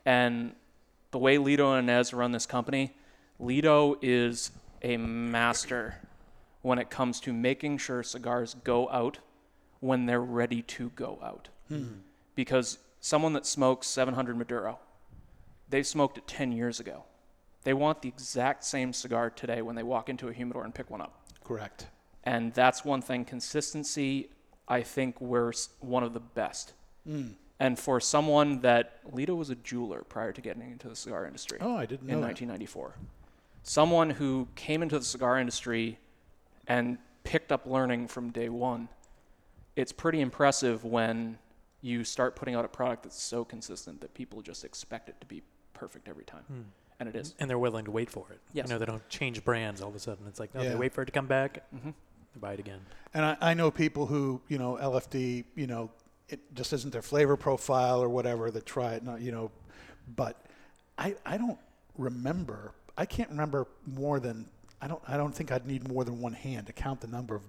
[0.06, 0.54] And
[1.12, 2.94] the way Litto and Ines run this company,
[3.40, 5.96] Litto is a master
[6.62, 9.20] when it comes to making sure cigars go out
[9.80, 11.50] when they're ready to go out.
[12.36, 14.80] Because someone that smokes 700 Maduro,
[15.70, 17.04] they smoked it 10 years ago.
[17.64, 20.90] They want the exact same cigar today when they walk into a humidor and pick
[20.90, 21.14] one up.
[21.44, 21.88] Correct.
[22.24, 23.26] And that's one thing.
[23.26, 24.30] Consistency,
[24.68, 26.74] I think we're one of the best.
[27.06, 27.30] Hmm.
[27.60, 31.60] And for someone that Litto was a jeweler prior to getting into the cigar industry
[31.62, 32.28] Oh, I didn't know in that.
[32.28, 32.96] 1994.
[33.64, 36.00] Someone who came into the cigar industry
[36.68, 38.90] and picked up learning from day one.
[39.76, 41.38] It's pretty impressive when
[41.82, 45.28] you start putting out a product that's so consistent that people just expect it to
[45.28, 45.42] be
[45.74, 46.66] perfect every time.
[47.00, 47.34] And it is.
[47.40, 48.40] and they're willing to wait for it.
[48.54, 48.68] Yes.
[48.68, 50.28] You know, they don't change brands all of a sudden.
[50.28, 50.70] It's like, no, Yeah.
[50.70, 51.90] they wait for it to come back, Mm-hmm.
[51.90, 52.80] they buy it again.
[53.16, 55.90] And I, I know people who, you know, LFD, you know,
[56.30, 59.50] it just isn't their flavor profile or whatever that try it, not, you know,
[60.16, 60.46] but
[61.00, 61.58] I, I don't
[61.98, 64.46] remember, I can't remember more than,
[64.82, 67.36] I don't, I don't think I'd need more than one hand to count the number
[67.36, 67.42] of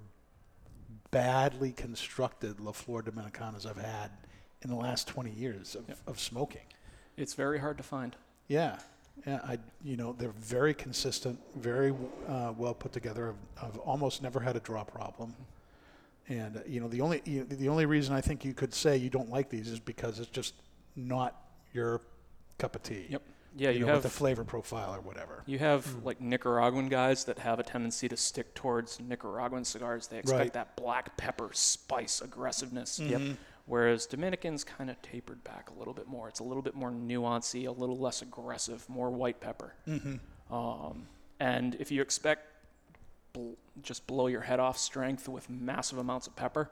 [1.13, 4.11] badly constructed La Flor Dominicanas I've had
[4.63, 5.99] in the last 20 years of, Yep.
[6.09, 6.63] of smoking.
[7.17, 8.17] It's very hard to find.
[8.49, 8.79] Yeah,
[9.27, 9.41] yeah.
[9.45, 11.95] I, you know, they're very consistent, very
[12.27, 13.35] uh, well put together.
[13.61, 15.35] I've, I've almost never had a draw problem.
[16.29, 18.97] And uh, you know, the only you, the only reason I think you could say
[18.97, 20.55] you don't like these is because it's just
[20.97, 21.37] not
[21.75, 22.01] your
[22.59, 23.07] cup of tea.
[23.11, 23.23] Yep.
[23.57, 25.43] Yeah, you, you, know, have with the flavor profile or whatever.
[25.47, 26.05] You have mm.
[26.05, 30.07] like Nicaraguan guys that have a tendency to stick towards Nicaraguan cigars.
[30.07, 30.53] They expect Right.
[30.55, 32.99] that black pepper spice aggressiveness.
[32.99, 33.27] Mm-hmm.
[33.29, 33.37] Yep.
[33.67, 36.29] Whereas Dominicans kind of tapered back a little bit more.
[36.29, 39.75] It's a little bit more nuancy, a little less aggressive, more white pepper.
[39.87, 40.55] Mm-hmm.
[40.55, 41.07] Um,
[41.39, 42.47] and if you expect
[43.33, 46.71] bl- just blow your head off strength with massive amounts of pepper,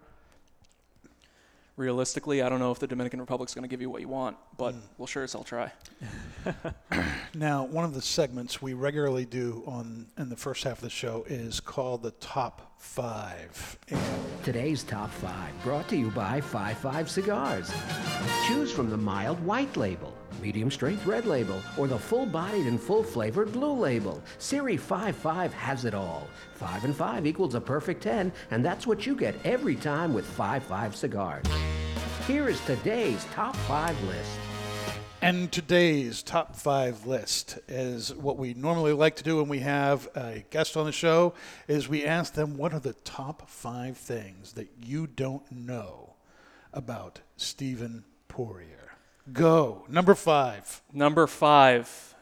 [1.81, 4.37] realistically, I don't know if the Dominican Republic's going to give you what you want,
[4.57, 4.81] but hmm.
[4.99, 5.73] we'll sure as hell try.
[7.35, 10.91] Now, one of the segments we regularly do on in the first half of the
[10.91, 13.79] show is called the top five.
[14.43, 17.71] Today's top five brought to you by 5 5 Cigars.
[18.49, 22.81] Choose from the mild white label, medium strength red label, or the full bodied and
[22.81, 24.23] full flavored blue label.
[24.39, 26.27] Siri 5 5 has it all.
[26.55, 30.25] 5 and 5 equals a perfect 10, and that's what you get every time with
[30.25, 31.47] 5 5 Cigars.
[32.27, 34.50] Here is today's top five list.
[35.23, 40.09] And today's top five list is what we normally like to do when we have
[40.17, 41.35] a guest on the show
[41.69, 46.15] is we ask them what are the top five things that you don't know
[46.73, 48.97] about Stephen Poirier.
[49.31, 49.85] Go.
[49.91, 50.81] Number five.
[50.91, 52.15] Number five.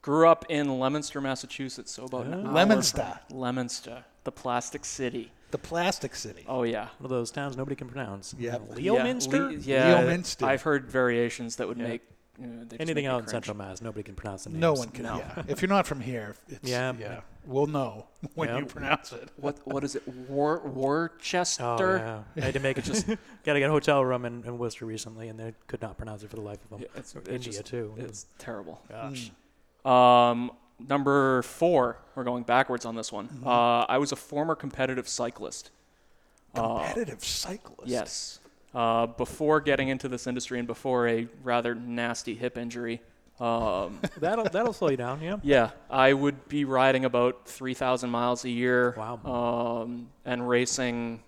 [0.00, 2.36] Grew up in Leominster, Massachusetts, so about ah.
[2.36, 3.20] hour Leominster.
[3.30, 5.30] Leominster, the plastic city.
[5.50, 6.44] The Plastic City.
[6.46, 6.88] Oh yeah.
[6.98, 8.34] One of those towns nobody can pronounce.
[8.38, 8.62] Yep.
[8.76, 9.50] Leominster?
[9.50, 9.62] Yeah, Le-
[9.94, 10.44] yeah, Leominster.
[10.46, 11.88] I've heard variations that would Yeah.
[11.88, 12.02] make
[12.40, 13.26] you know, Anything make out in.
[13.28, 14.60] Central Mass, nobody can pronounce the names.
[14.60, 15.02] No one can.
[15.04, 15.16] No.
[15.18, 15.42] Yeah.
[15.48, 17.20] If you're not from here, it's, yeah, Yeah.
[17.44, 18.58] we'll know when Yeah.
[18.58, 19.30] you pronounce it.
[19.36, 20.06] What what is it?
[20.06, 21.64] War Worcester.
[21.64, 22.42] Oh, yeah.
[22.42, 23.06] I had to make it just,
[23.44, 26.22] got to get a hotel room in, in Worcester recently, and they could not pronounce
[26.22, 26.80] it for the life of them.
[26.82, 27.94] Yeah, it's, Or it's India, just- too.
[27.96, 28.82] It's terrible.
[28.88, 29.32] Gosh.
[29.84, 30.52] Um,
[30.86, 31.98] number four.
[32.14, 33.28] We're going backwards on this one.
[33.28, 33.46] Mm-hmm.
[33.46, 35.70] Uh, I was a former competitive cyclist.
[36.54, 37.88] Competitive cyclist.
[37.88, 38.40] Yes.
[38.74, 43.00] Uh, before getting into this industry and before a rather nasty hip injury,
[43.40, 45.36] um, That'll, that'll slow you down, yeah.
[45.42, 48.94] yeah, I would be riding about 3,000 miles a year.
[48.96, 49.82] Wow.
[49.82, 51.22] Um, and racing,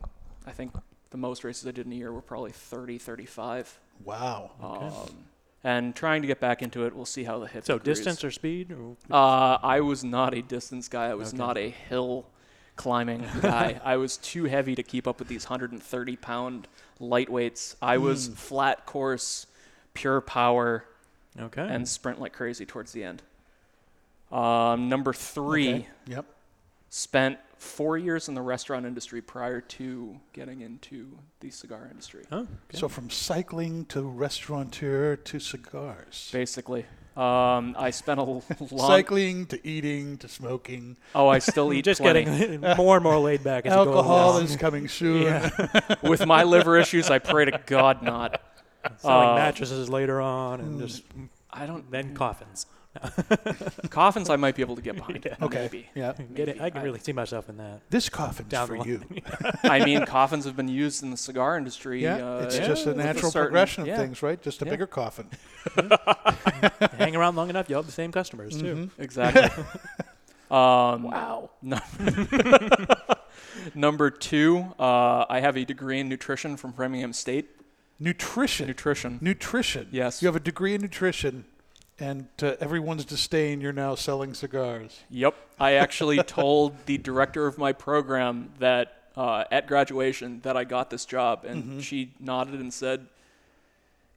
[0.47, 0.73] I think
[1.11, 3.79] the most races I did in a year were probably 30, 35.
[4.05, 4.51] Wow.
[4.61, 5.25] Um,
[5.63, 7.65] and trying to get back into it, we'll see how the hip.
[7.65, 7.99] So agrees.
[7.99, 8.73] distance or speed?
[8.73, 11.07] Or, Uh, I was not a distance guy.
[11.07, 11.37] I was Okay.
[11.39, 12.27] not a hill
[12.77, 13.81] climbing guy.
[13.85, 16.67] I was too heavy to keep up with these 130 pound
[17.01, 17.75] lightweights.
[17.83, 18.33] I was Hmm.
[18.35, 19.47] flat course,
[19.93, 20.85] pure power,
[21.39, 21.67] okay.
[21.69, 23.23] and sprint like crazy towards the end.
[24.33, 25.89] Um, number three, Okay.
[26.07, 26.25] Yep.
[26.91, 31.07] Spent four years in the restaurant industry prior to getting into
[31.41, 32.25] the cigar industry.
[32.33, 32.49] oh, okay.
[32.75, 36.31] So from cycling to restaurateur to cigars.
[36.33, 38.89] Basically, um, I spent a l- long.
[38.89, 40.97] Cycling to eating to smoking.
[41.15, 42.25] Oh, I still eat just plenty.
[42.25, 45.23] getting more and more laid back as you go Alcohol is coming soon.
[45.25, 45.79] Yeah.
[46.03, 48.41] With my liver issues, I pray to God not.
[48.99, 51.03] Selling Uh, mattresses later on and just
[51.51, 51.91] I don't.
[51.91, 52.65] then coffins.
[53.91, 55.25] Coffins, I might be able to get behind.
[55.41, 55.59] Okay.
[55.63, 55.87] Maybe.
[55.95, 56.13] Yeah.
[56.35, 56.61] Get it?
[56.61, 57.83] I can really see myself in that.
[57.91, 59.01] This coffin's Down for the you.
[59.63, 62.03] I mean, coffins have been used in the cigar industry.
[62.03, 64.41] Yeah, uh, it's just a with natural certain- progression of yeah, things, right?
[64.43, 64.71] Just a Yeah.
[64.73, 65.29] bigger coffin.
[66.99, 68.75] Hang around long enough, you'll have the same customers too.
[68.75, 69.03] Mm-hmm.
[69.03, 69.65] Exactly.
[70.51, 71.51] um, wow.
[73.75, 77.51] Number two, uh, I have a degree in nutrition from Framingham State.
[77.99, 78.67] Nutrition.
[78.67, 79.19] Nutrition.
[79.21, 79.89] nutrition.
[79.91, 80.23] Yes.
[80.23, 81.45] You have a degree in nutrition,
[82.01, 85.01] and to everyone's disdain, you're now selling cigars.
[85.11, 85.35] Yep.
[85.59, 90.89] I actually told the director of my program that uh, at graduation that I got
[90.91, 91.81] this job, and Mm-hmm.
[91.81, 93.07] she nodded and said,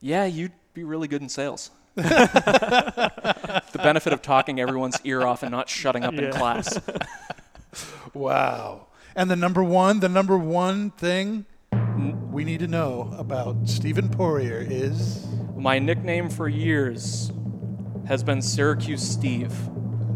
[0.01, 3.11] "Yeah, you'd be really good in sales." the
[3.75, 6.79] benefit of talking everyone's ear off and not shutting up in class.
[8.13, 8.87] Wow.
[9.15, 11.45] And the number one, the number one thing
[12.31, 17.31] we need to know about Stephen Poirier is My nickname for years
[18.07, 19.51] has been Syracuse Steve.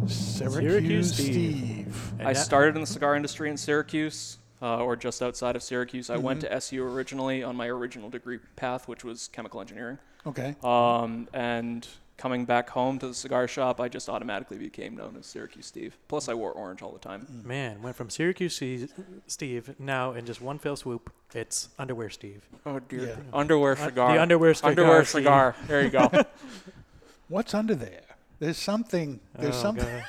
[0.07, 1.33] Syracuse, Syracuse Steve.
[1.33, 2.13] Steve.
[2.21, 6.09] I that- started in the cigar industry in Syracuse, uh, or just outside of Syracuse.
[6.09, 6.47] I went Mm-hmm.
[6.47, 9.97] to SU originally on my original degree path, which was chemical engineering.
[10.25, 10.55] Okay.
[10.63, 15.25] Um, and coming back home to the cigar shop, I just automatically became known as
[15.25, 15.97] Syracuse Steve.
[16.07, 17.27] Plus, I wore orange all the time.
[17.45, 18.91] Man, went from Syracuse Steve-
[19.27, 21.11] Steve now in just one fell swoop.
[21.33, 22.41] It's underwear Steve.
[22.65, 23.07] Oh dear.
[23.09, 23.15] Yeah.
[23.33, 24.13] Underwear Uh, cigar.
[24.13, 25.19] the underwear cigar, Underwear Steve.
[25.23, 25.55] cigar.
[25.67, 26.09] There you go.
[27.29, 28.03] What's under there?
[28.39, 29.19] There's something.
[29.37, 30.03] There's oh, something.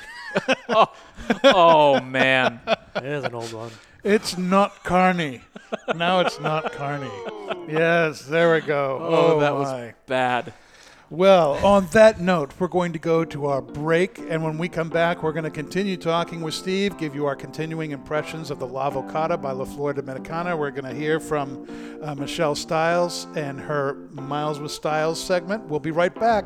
[0.69, 0.89] God.
[1.43, 2.61] oh man.
[2.93, 3.71] There's an old one.
[4.03, 5.41] It's not Carney.
[5.95, 7.11] now it's not Carney.
[7.67, 8.99] Yes, there we go.
[9.01, 10.53] Oh, Oh, that was bad.
[11.09, 14.89] Well, on that note, we're going to go to our break, and when we come
[14.89, 18.67] back, we're going to continue talking with Steve, give you our continuing impressions of the
[18.67, 20.55] La Volcada by La Flor Dominicana.
[20.55, 21.67] We're going to hear from
[22.03, 25.63] uh, Michelle Styles and her Miles with Styles segment.
[25.63, 26.45] We'll be right back.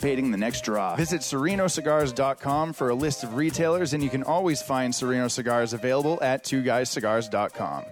[0.00, 0.96] the next draw.
[0.96, 6.18] Visit serenocigars.com for a list of retailers, and you can always find Sereno cigars available
[6.22, 7.84] at twoguyscigars.com.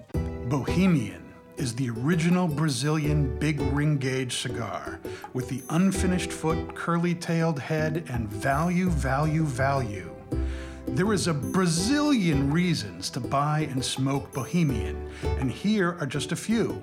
[0.48, 1.24] Bohemian
[1.58, 5.00] is the original Brazilian big ring gauge cigar
[5.34, 10.14] with the unfinished foot, curly tailed head, and value, value, value.
[10.86, 16.36] There is a Brazilian reasons to buy and smoke Bohemian, and here are just a
[16.36, 16.82] few.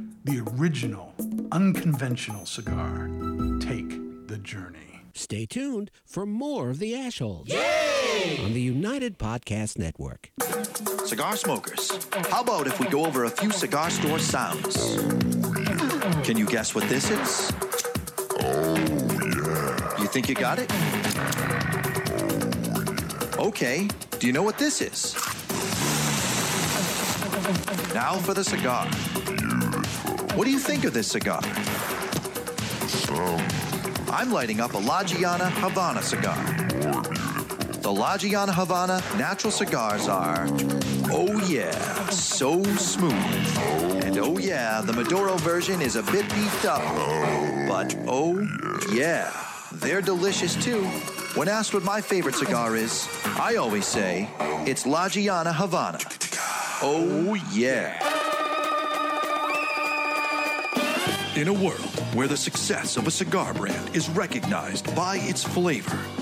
[0.23, 1.13] the original,
[1.51, 3.09] unconventional cigar.
[3.59, 5.01] Take the journey.
[5.13, 7.51] Stay tuned for more of the Ashholes
[8.43, 10.31] on the United Podcast Network.
[11.05, 11.91] Cigar smokers,
[12.29, 14.95] how about if we go over a few cigar store sounds?
[16.23, 17.51] Can you guess what this is?
[18.39, 20.01] Oh, yeah.
[20.01, 20.71] You think you got it?
[23.37, 25.15] Okay, do you know what this is?
[27.93, 28.87] Now for the cigar.
[30.35, 31.41] What do you think of this cigar?
[33.13, 34.07] Oh.
[34.09, 36.37] I'm lighting up a La Gianna Havana cigar.
[37.81, 40.47] The La Gianna Havana natural cigars are,
[41.11, 41.71] oh yeah,
[42.09, 43.13] so smooth.
[44.05, 46.81] And oh yeah, the Maduro version is a bit beefed up.
[47.67, 48.39] But oh
[48.91, 49.31] yeah,
[49.73, 50.85] they're delicious too.
[51.35, 53.07] When asked what my favorite cigar is,
[53.37, 54.29] I always say
[54.65, 55.99] it's La Gianna Havana.
[56.81, 58.10] Oh yeah.
[61.41, 65.97] In a world where the success of a cigar brand is recognized by its flavor,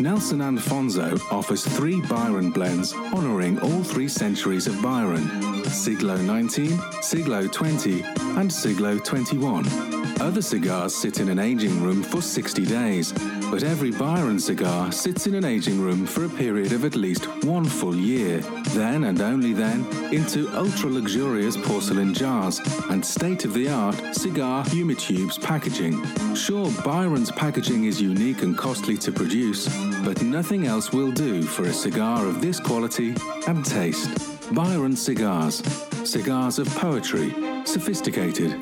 [0.00, 5.28] Nelson Alfonso offers three Byron blends honoring all three centuries of Byron
[5.64, 8.02] Siglo 19, Siglo 20,
[8.36, 10.03] and Siglo 21.
[10.24, 13.12] Other cigars sit in an aging room for 60 days,
[13.50, 17.26] but every Byron cigar sits in an aging room for a period of at least
[17.44, 18.38] one full year.
[18.70, 22.58] Then and only then, into ultra luxurious porcelain jars
[22.88, 26.02] and state of the art cigar humitubes packaging.
[26.34, 29.68] Sure, Byron's packaging is unique and costly to produce,
[30.06, 33.14] but nothing else will do for a cigar of this quality
[33.46, 34.08] and taste.
[34.54, 35.62] Byron Cigars.
[36.02, 37.34] Cigars of poetry.
[37.66, 38.58] Sophisticated.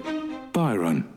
[0.52, 1.08] Byron.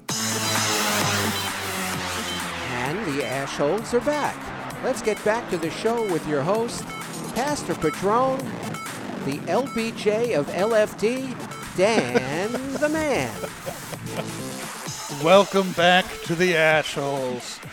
[3.46, 4.36] Ashholes are back.
[4.84, 6.84] Let's get back to the show with your host,
[7.36, 8.40] Pastor Patron,
[9.26, 13.32] the LBJ of LFD, Dan the Man.
[15.24, 17.64] Welcome back to the Ashholes.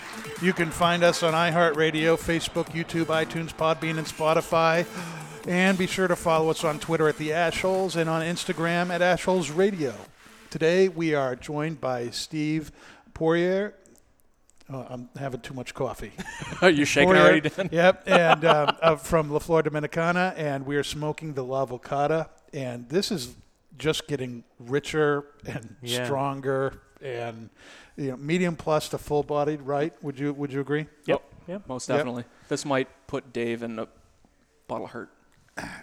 [0.42, 4.84] You can find us on iHeartRadio, Facebook, YouTube, iTunes, Podbean, and Spotify.
[5.48, 9.00] And be sure to follow us on Twitter at the Ashholes and on Instagram at
[9.00, 9.94] Ashholes Radio.
[10.50, 12.72] Today we are joined by Steve
[13.14, 13.74] Poirier.
[14.74, 16.12] Oh, I'm having too much coffee.
[16.62, 17.68] Are you shaking Poirier, already, Dan?
[17.72, 22.28] Yep, and um, uh, from La Flor Dominicana, and we are smoking the La Volcada,
[22.54, 23.34] and this is
[23.78, 26.04] just getting richer and Yeah.
[26.04, 27.50] stronger, and
[27.96, 29.60] you know, medium plus to full bodied.
[29.62, 29.92] Right?
[30.02, 30.86] Would you Would you agree?
[31.06, 31.22] Yep.
[31.48, 31.68] Yep.
[31.68, 31.98] Most Yep.
[31.98, 32.24] definitely.
[32.48, 33.88] This might put Dave in a
[34.68, 35.10] bottle of hurt.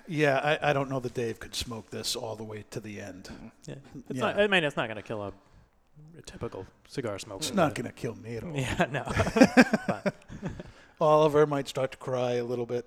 [0.08, 3.00] Yeah, I, I don't know that Dave could smoke this all the way to the
[3.00, 3.30] end.
[3.68, 3.76] Yeah.
[4.10, 4.22] It's Yeah.
[4.22, 5.32] not, I mean, it's not going to kill a,
[6.18, 7.40] a typical cigar smoker.
[7.40, 8.56] It's not going to kill me at all.
[8.56, 9.04] Yeah, no.
[11.02, 12.86] Oliver might start to cry a little bit.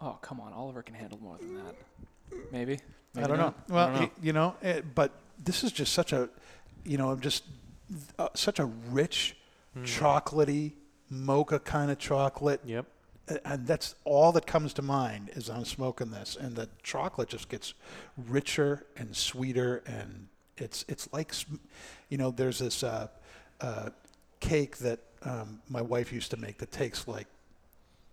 [0.00, 0.52] Oh, come on.
[0.52, 1.74] Oliver can handle more than that.
[2.50, 2.78] Maybe.
[3.16, 3.68] I don't not.
[3.68, 3.74] know.
[3.74, 4.10] Well, don't know.
[4.20, 6.28] he- you know, eh, but this is just such a,
[6.84, 7.44] you know, just
[8.18, 9.36] uh, such a rich,
[9.82, 10.72] chocolatey
[11.10, 12.60] mocha kind of chocolate.
[12.64, 12.86] yep.
[13.46, 17.48] And that's all that comes to mind is I'm smoking this, and the chocolate just
[17.48, 17.72] gets
[18.18, 21.32] richer and sweeter, and it's it's like,
[22.08, 23.08] you know, there's this uh,
[23.60, 23.90] uh,
[24.40, 27.26] cake that um, my wife used to make that takes like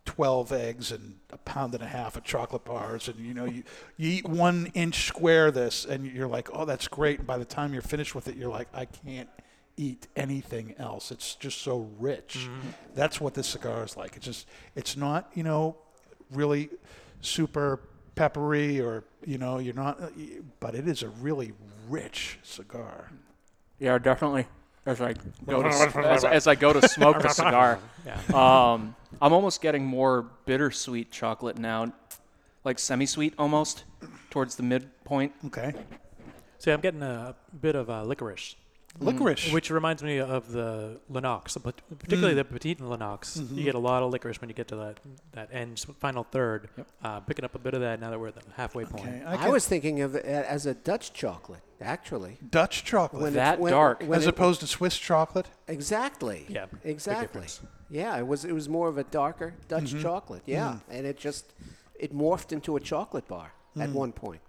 [0.06, 3.64] 12 eggs and a pound and a half of chocolate bars and you know you,
[3.98, 7.20] you eat one inch square of this and you're like oh that's great.
[7.20, 9.30] And by the time you're finished with it you're like i can't
[9.78, 11.12] eat anything else.
[11.12, 12.48] It's just so rich.
[12.94, 14.16] That's what this cigar is like.
[14.16, 15.76] It's just it's not you know
[16.32, 16.70] really
[17.22, 17.80] super
[18.16, 20.00] peppery or you know you're not
[20.60, 21.54] but it is a really
[21.90, 23.10] rich cigar
[23.80, 24.48] Yeah, definitely.
[24.86, 25.14] As I
[25.48, 25.68] go to,
[26.06, 28.20] as, as I go to smoke the cigar, Yeah.
[28.34, 31.94] um, I'm almost getting more bittersweet chocolate now,
[32.64, 33.84] like semi-sweet almost,
[34.32, 35.34] towards the midpoint.
[35.46, 35.74] okay
[36.58, 38.56] See, I'm getting a bit of uh, licorice,
[39.00, 43.38] licorice which reminds me of the Lennox, but particularly the Petite Lennox.
[43.52, 45.00] You get a lot of licorice when you get to that
[45.32, 46.70] that end s- final third.
[47.04, 49.08] Uh, picking up a bit of that now that we're at the halfway point.
[49.08, 52.38] okay I, can- was thinking of it as a Dutch chocolate, actually.
[52.50, 54.02] dutch chocolate When it- That when- dark.
[54.02, 56.46] when as it- opposed to swiss chocolate Exactly.
[56.50, 57.48] Yeah, Exactly.
[57.90, 60.02] Yeah, it was it was more of a darker Dutch Mm-hmm.
[60.02, 60.44] chocolate.
[60.46, 61.54] Yeah, and it just
[62.00, 63.94] it morphed into a chocolate bar at Mm.
[63.94, 64.42] one point.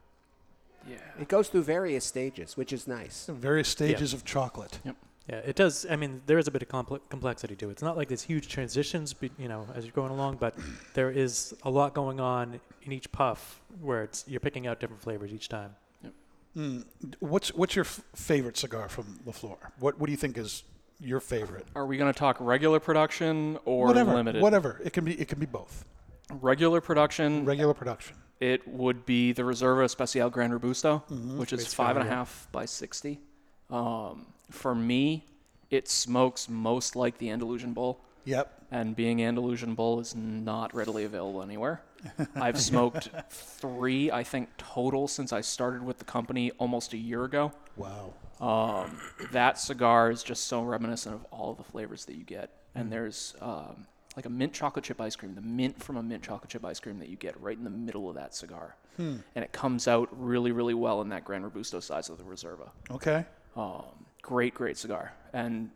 [0.89, 0.97] Yeah.
[1.21, 3.27] It goes through various stages, which is nice.
[3.33, 4.97] various stages of chocolate Yep.
[5.29, 5.87] Yeah, it does.
[5.89, 7.73] I mean, there is a bit of compl- complexity to it.
[7.73, 10.57] It's not like there's huge transitions, be, you know, as you're going along, but
[10.95, 15.01] there is a lot going on in each puff where it's you're picking out different
[15.01, 15.77] flavors each time.
[16.57, 16.85] Mm.
[17.21, 19.57] What's what's your f- favorite cigar from Lafleur?
[19.79, 20.65] What what do you think is
[21.01, 21.67] your favorite?
[21.75, 24.43] Are we going to talk regular production or whatever, limited?
[24.43, 24.81] whatever.
[24.85, 25.85] It can be it can be both.
[26.41, 27.45] Regular production.
[27.45, 28.17] Regular production.
[28.41, 31.37] It would be the Reserva Especial Gran Robusto, Mhm.
[31.39, 33.21] which is Great five and a half by sixty.
[33.71, 35.27] Um, for me,
[35.71, 38.01] it smokes most like the Andalusian Bull.
[38.25, 38.67] Yep.
[38.71, 41.83] And being Andalusian Bull is not readily available anywhere.
[42.37, 47.25] I've smoked three, I think, total since I started with the company almost a year
[47.25, 47.53] ago.
[47.77, 48.15] Wow.
[48.41, 48.99] Um,
[49.31, 52.51] that cigar is just so reminiscent of all the flavors that you get.
[52.75, 52.91] And Mm.
[52.91, 53.87] there's um,
[54.17, 56.81] like a mint chocolate chip ice cream, the mint from a mint chocolate chip ice
[56.81, 58.77] cream that you get right in the middle of that cigar.
[58.97, 59.17] Hmm.
[59.35, 62.69] And it comes out really, really well in that Gran Robusto size of the Reserva.
[62.91, 63.25] Okay.
[63.57, 63.85] Um,
[64.21, 65.13] great, great cigar.
[65.33, 65.71] And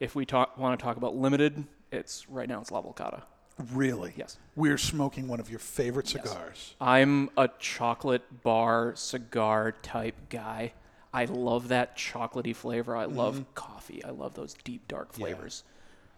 [0.00, 3.22] if we talk, want to talk about limited, it's right now it's La Volcada.
[3.72, 4.12] Really?
[4.16, 4.38] Yes.
[4.54, 6.28] We're smoking one of your favorite Yes.
[6.28, 6.74] cigars.
[6.80, 10.74] I'm a chocolate bar cigar type guy.
[11.12, 12.94] I love that chocolatey flavor.
[12.94, 13.46] I love Mhm.
[13.56, 14.04] coffee.
[14.04, 15.24] I love those deep dark Yeah.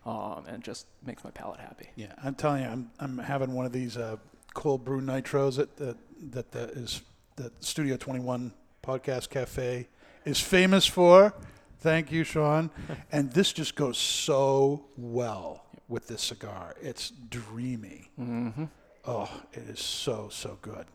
[0.06, 1.90] Um, and just makes my palate happy.
[1.94, 4.16] Yeah, I'm telling you, I'm I'm having one of these uh,
[4.54, 5.96] cold brew nitros that that
[6.32, 7.02] that, that is
[7.36, 9.88] that Studio 21 Podcast Cafe
[10.24, 11.34] is famous for.
[11.80, 12.70] Thank you, Sean.
[13.12, 16.76] and this just goes so well with this cigar.
[16.80, 18.10] It's dreamy.
[18.18, 18.68] Mhm.
[19.06, 20.86] Oh, it is so so good.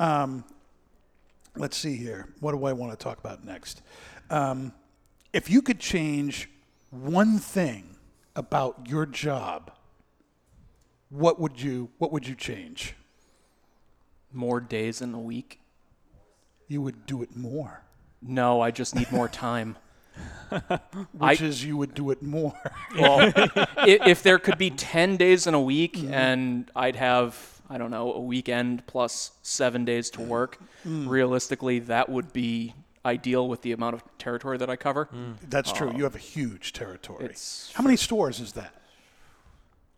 [0.00, 0.44] Um,
[1.56, 2.28] let's see here.
[2.40, 3.82] What do I want to talk about next?
[4.30, 4.72] Um,
[5.32, 6.48] if you could change
[6.90, 7.91] one thing
[8.36, 9.70] about your job,
[11.10, 12.94] what would you what would you change?
[14.32, 15.60] More days in the week.
[16.68, 17.82] You would do it more.
[18.22, 19.76] No, I just need more time.
[21.18, 22.54] Which is you would do it more.
[22.98, 27.78] well, i- if there could be 10 days in a week and I'd have, I
[27.78, 31.08] don't know, a weekend plus seven days to work, Mm.
[31.08, 32.74] realistically, that would be
[33.04, 35.08] ideal with the amount of territory that I cover.
[35.48, 35.90] That's true.
[35.90, 37.24] Um, you have a huge territory.
[37.24, 38.74] It's How many stores is that?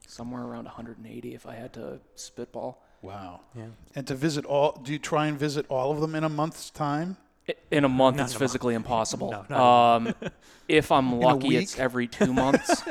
[0.06, 2.80] somewhere around 180 if I had to spitball.
[3.02, 3.40] Wow.
[3.54, 3.66] Yeah.
[3.96, 6.70] And to visit all, do you try and visit all of them in a month's
[6.70, 7.16] time?
[7.70, 8.50] In a month, Not it's a month.
[8.50, 9.44] physically impossible.
[9.50, 10.14] No, um,
[10.66, 12.82] if I'm lucky, it's every two months.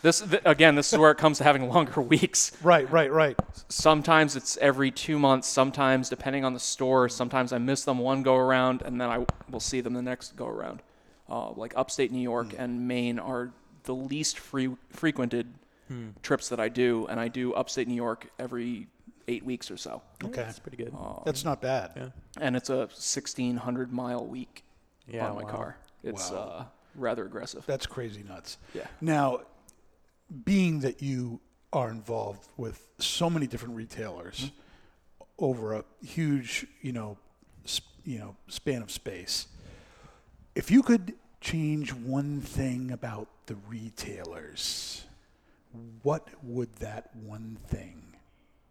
[0.00, 2.52] this th- again, this is where it comes to having longer weeks.
[2.62, 3.38] Right, right, right.
[3.68, 5.46] Sometimes it's every two months.
[5.46, 9.26] Sometimes, depending on the store, sometimes I miss them one go around, and then I
[9.50, 10.80] will see them the next go around.
[11.28, 12.60] Uh, like upstate New York Hmm.
[12.62, 13.50] and Maine are
[13.84, 15.52] the least free, frequented
[15.88, 16.08] Hmm.
[16.22, 18.86] trips that I do, and I do upstate New York every
[19.28, 20.02] eight weeks or so.
[20.24, 20.42] Okay.
[20.42, 20.92] That's pretty good.
[20.94, 21.92] Um, That's not bad.
[21.96, 22.08] Yeah.
[22.40, 24.64] and it's a 1600 mile week
[25.06, 25.50] Yeah, on my wow.
[25.50, 25.76] car.
[26.02, 26.36] It's Wow.
[26.38, 26.64] uh,
[26.94, 27.64] rather aggressive.
[27.66, 28.58] That's crazy nuts.
[28.74, 28.86] Yeah.
[29.00, 29.40] Now,
[30.44, 31.40] being that you
[31.72, 35.44] are involved with so many different retailers Mm-hmm.
[35.44, 37.16] over a huge, you know,
[37.68, 39.46] sp- you know, span of space,
[40.54, 45.04] if you could change one thing about the retailers,
[46.02, 48.02] what would that one thing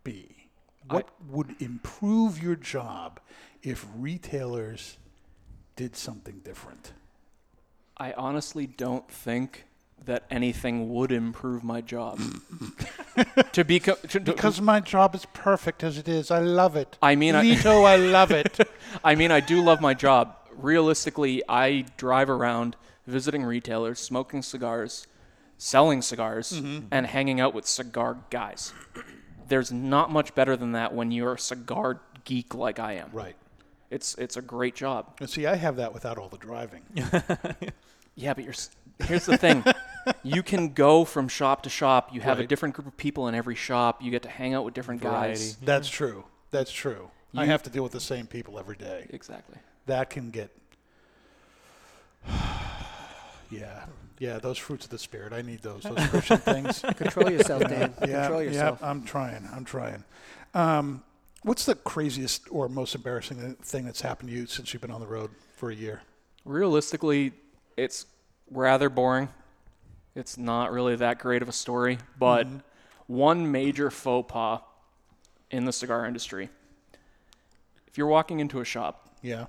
[0.03, 0.46] be?
[0.89, 3.19] What would improve your job
[3.63, 4.97] if retailers
[5.75, 6.93] did something different?
[7.97, 9.65] I honestly don't think
[10.05, 12.19] that anything would improve my job.
[13.51, 16.29] to be co- to, to- Because my job is perfect as it is.
[16.31, 16.97] I love it.
[17.01, 18.59] I mean, I- Litto, I love it.
[19.03, 20.35] I mean, I do love my job.
[20.55, 22.75] Realistically, I drive around
[23.07, 25.07] visiting retailers, smoking cigars,
[25.57, 26.87] selling cigars, Mm-hmm.
[26.91, 28.73] and hanging out with cigar guys.
[29.47, 33.09] There's not much better than that when you're a cigar geek like I am.
[33.13, 33.35] Right.
[33.89, 35.17] It's it's a great job.
[35.19, 36.83] And see, I have that without all the driving.
[38.17, 38.53] Yeah, but you're,
[39.05, 39.63] here's the thing.
[40.23, 42.09] you can go from shop to shop.
[42.11, 44.01] You have a different group of people in every shop.
[44.01, 45.53] You get to hang out with different guys.
[45.53, 45.65] Variety.
[45.65, 46.25] That's true.
[46.49, 47.11] That's true.
[47.35, 49.05] I have to deal with the same people every day.
[49.11, 49.57] Exactly.
[49.85, 50.49] That can get.
[53.51, 53.85] yeah.
[54.19, 55.31] Yeah, those fruits of the spirit.
[55.33, 55.83] I need those.
[55.83, 56.79] Those Christian things.
[56.95, 57.93] Control yourself, Dan.
[58.01, 58.79] Yeah, Control yourself.
[58.81, 59.47] Yeah, I'm trying.
[59.53, 60.03] I'm trying.
[60.53, 61.03] Um,
[61.43, 65.01] what's the craziest or most embarrassing thing that's happened to you since you've been on
[65.01, 66.01] the road for a year?
[66.45, 67.33] Realistically,
[67.75, 68.05] it's
[68.49, 69.29] rather boring.
[70.15, 72.57] It's not really that great of a story, but Mm-hmm.
[73.05, 74.61] one major faux pas
[75.51, 76.49] in the cigar industry.
[77.87, 79.45] If you're walking into a shop, Yeah.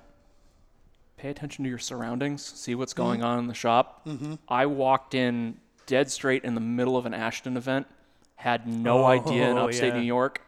[1.19, 3.03] Pay attention to your surroundings, see what's Mm-hmm.
[3.03, 4.07] going on in the shop.
[4.47, 7.87] I walked in dead straight in the middle of an Ashton event,
[8.35, 9.99] had no idea in Oh, upstate yeah.
[9.99, 10.41] New York,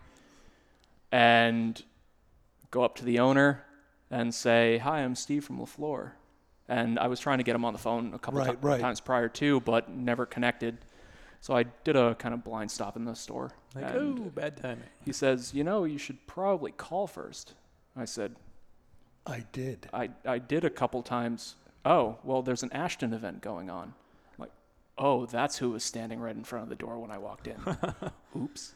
[1.12, 1.82] and
[2.72, 3.64] go up to the owner
[4.10, 6.12] and say, "Hi, I'm Steve from LaFleur."
[6.68, 8.80] and I was trying to get him on the phone a couple Right, ti- right.
[8.80, 10.78] times prior too, but never connected.
[11.42, 13.52] So I did a kind of blind stop in the store.
[13.76, 14.86] Like, and oh, bad timing.
[15.04, 17.56] He says, "You know, you should probably call first.
[17.98, 18.36] I said,
[19.26, 19.88] I did.
[19.94, 21.56] I, I did a couple times.
[21.86, 23.94] Oh, well, there's an Ashton event going on.
[24.34, 24.52] I'm like,
[24.98, 27.58] oh, that's who was standing right in front of the door when I walked in.
[28.38, 28.74] Oops.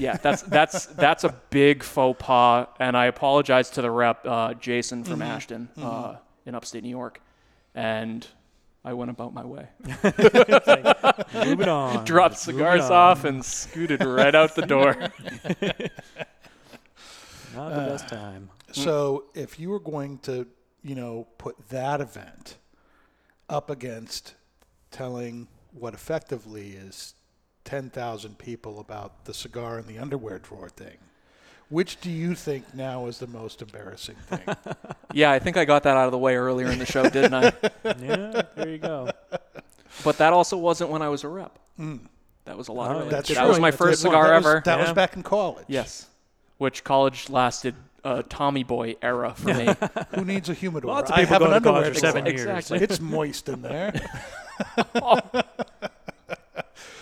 [0.00, 4.54] Yeah, that's that's that's a big faux pas, and I apologize to the rep, uh,
[4.54, 6.18] Jason from Mhm, Ashton, uh, mhm.
[6.46, 7.20] in upstate New York,
[7.72, 8.26] and
[8.84, 9.68] I went about my way.
[11.44, 14.94] moving on, Dropped just cigars off and scooted right out the door.
[17.54, 18.50] Not the best time.
[18.72, 20.46] So if you were going to,
[20.82, 22.56] you know, put that event
[23.48, 24.34] up against
[24.90, 27.14] telling what effectively is
[27.64, 30.96] 10,000 people about the cigar and the underwear drawer thing,
[31.68, 34.40] which do you think now is the most embarrassing thing?
[35.12, 37.32] Yeah, I think I got that out of the way earlier in the show, didn't
[37.32, 37.52] I?
[37.98, 39.08] Yeah, there you go.
[40.04, 41.58] But that also wasn't when I was a rep.
[41.80, 42.00] Mm.
[42.44, 43.48] That was a lot Oh, of That's that true.
[43.48, 44.62] was my That's first cigar That was- ever.
[44.66, 45.64] That was back in college.
[45.68, 46.06] Yes,
[46.58, 47.74] which college lasted
[48.06, 49.68] a Tommy Boy era for me.
[50.14, 50.92] Who needs a humidor?
[50.92, 52.40] Lots of I people have go an to college underwear for seven years.
[52.42, 52.78] Exactly.
[52.78, 53.92] It's moist in there.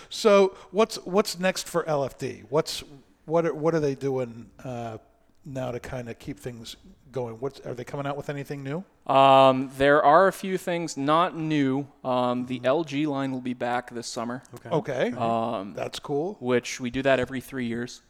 [0.09, 2.45] so what's what's next for LFD?
[2.49, 2.83] What's
[3.25, 4.97] what are, what are they doing uh,
[5.45, 6.75] now to kind of keep things
[7.11, 7.35] going?
[7.35, 8.83] What are they coming out with anything new?
[9.11, 11.87] Um, there are a few things not new.
[12.03, 14.43] Um, the LG line will be back this summer.
[14.55, 14.69] Okay.
[14.69, 16.37] Okay, Um, that's cool.
[16.39, 18.01] which we do that every three years,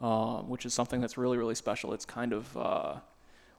[0.00, 1.92] um, which is something that's really really special.
[1.92, 2.94] It's kind of uh,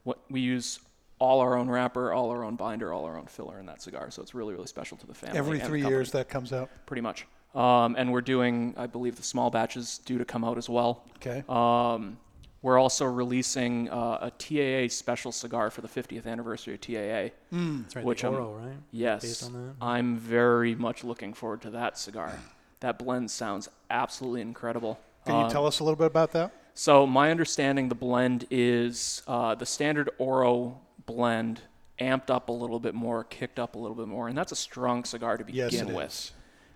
[0.04, 0.80] what we use
[1.20, 4.10] all our own wrapper, all our own binder, all our own filler in that cigar.
[4.12, 5.38] So it's really really special to the family.
[5.38, 6.70] Every three years that comes out.
[6.86, 7.28] pretty much.
[7.54, 11.04] Um, and we're doing, I believe, the small batches due to come out as well.
[11.18, 11.44] Okay.
[11.50, 12.18] Um,
[12.62, 17.36] we're also releasing uh, a TAA special cigar for the 50th anniversary of TAA.
[17.52, 18.06] That's right.
[18.06, 18.78] Which the I'm- Oro, right?
[18.92, 19.74] Yes, Based on that.
[19.86, 22.40] I'm very much looking forward to that cigar.
[22.80, 25.00] That blend sounds absolutely incredible.
[25.26, 26.52] Can you Um, tell us a little bit about that?
[26.74, 31.62] so my understanding, the blend is uh, the standard Oro blend
[32.00, 34.56] amped up a little bit more, kicked up a little bit more, and that's a
[34.56, 36.08] strong cigar to begin Yes, it with.
[36.08, 36.32] is.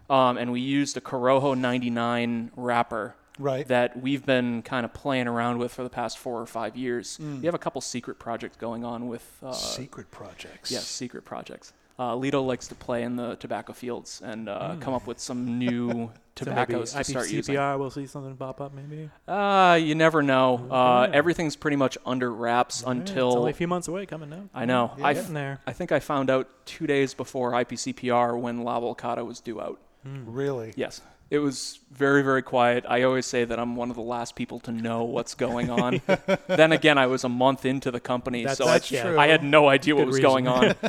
[0.10, 3.68] Um, and we used a Corojo 99 wrapper Right.
[3.68, 7.18] that we've been kind of playing around with for the past four or five years.
[7.22, 7.39] Mm.
[7.41, 10.72] We have a couple secret projects going on with uh, Secret projects.
[10.72, 11.74] Yes, secret projects.
[11.98, 15.58] Uh, Litto likes to play in the tobacco fields and uh, come up with some
[15.60, 17.55] new So maybe tobaccos to start using.
[17.55, 19.09] IPCPR, we'll see something pop up maybe.
[19.25, 20.67] Uh, you never know.
[20.69, 24.29] Uh, everything's pretty much under wraps Yeah, until it's only a few months away coming
[24.29, 24.49] now.
[24.53, 24.91] I know.
[24.97, 25.61] Yeah, I, there.
[25.65, 29.79] I think I found out two days before IPCPR when La Volcada was due out.
[30.03, 30.73] Really?
[30.75, 31.01] Yes.
[31.31, 32.86] It was very, very quiet.
[32.88, 36.01] I always say that I'm one of the last people to know what's going on.
[36.47, 39.17] then again, I was a month into the company, That's- so that's I, true.
[39.17, 40.29] I had no idea what was reason.
[40.29, 40.75] going on.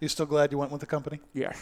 [0.00, 1.20] You still glad you went with the company?
[1.32, 1.54] yeah.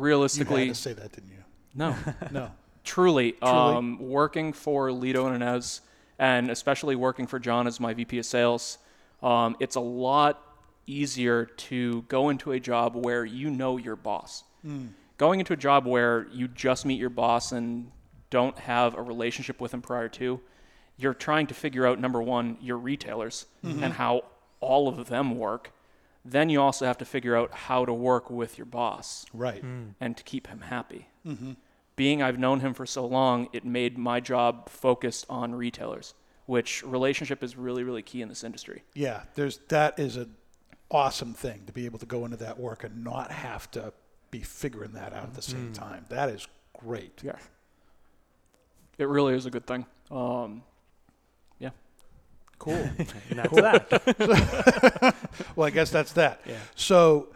[0.00, 1.44] You Realistically, had to say that, didn't you?
[1.74, 1.94] no.
[2.30, 2.50] No.
[2.82, 3.52] Truly, Truly.
[3.76, 5.82] Um, working for Litto and Ines,
[6.18, 8.78] and especially working for John as my VP of sales,
[9.22, 10.42] um, it's a lot
[10.86, 14.44] easier to go into a job where you know your boss.
[15.18, 17.90] Going into a job where you just meet your boss and
[18.30, 20.40] don't have a relationship with him prior to,
[20.96, 24.22] you're trying to figure out number one, your retailers and how
[24.60, 25.72] all of them work.
[26.24, 29.62] Then you also have to figure out how to work with your boss Right.
[29.62, 29.90] Hmm.
[30.00, 31.08] and to keep him happy.
[31.26, 31.52] Mm-hmm.
[31.96, 36.14] Being I've known him for so long, it made my job focused on retailers,
[36.46, 38.84] which relationship is really, really key in this industry.
[38.94, 40.34] Yeah, there's that is an
[40.90, 43.92] awesome thing to be able to go into that work and not have to
[44.30, 45.72] be figuring that out at the same hmm.
[45.72, 46.06] time.
[46.08, 47.20] That is great.
[47.22, 47.36] Yeah.
[48.98, 49.86] It really is a good thing.
[50.10, 50.69] Um, yeah.
[52.60, 52.74] Cool.
[52.74, 55.16] And that's that.
[55.56, 56.40] well, I guess that's that.
[56.46, 56.54] Yeah.
[56.76, 57.28] So,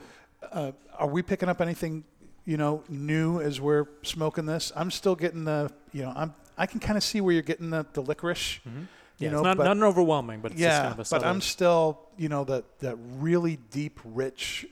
[0.53, 2.05] uh, are we picking up anything,
[2.45, 4.70] you know, new as we're smoking this?
[4.77, 7.70] I'm still getting the, you know, I'm I can kind of see where you're getting
[7.70, 8.61] the, the licorice.
[8.64, 8.70] Yeah,
[9.18, 11.25] You it's know, not, but- not overwhelming, but it's yeah, just kind of a but.
[11.27, 14.66] I'm still, you know, that that really deep, rich,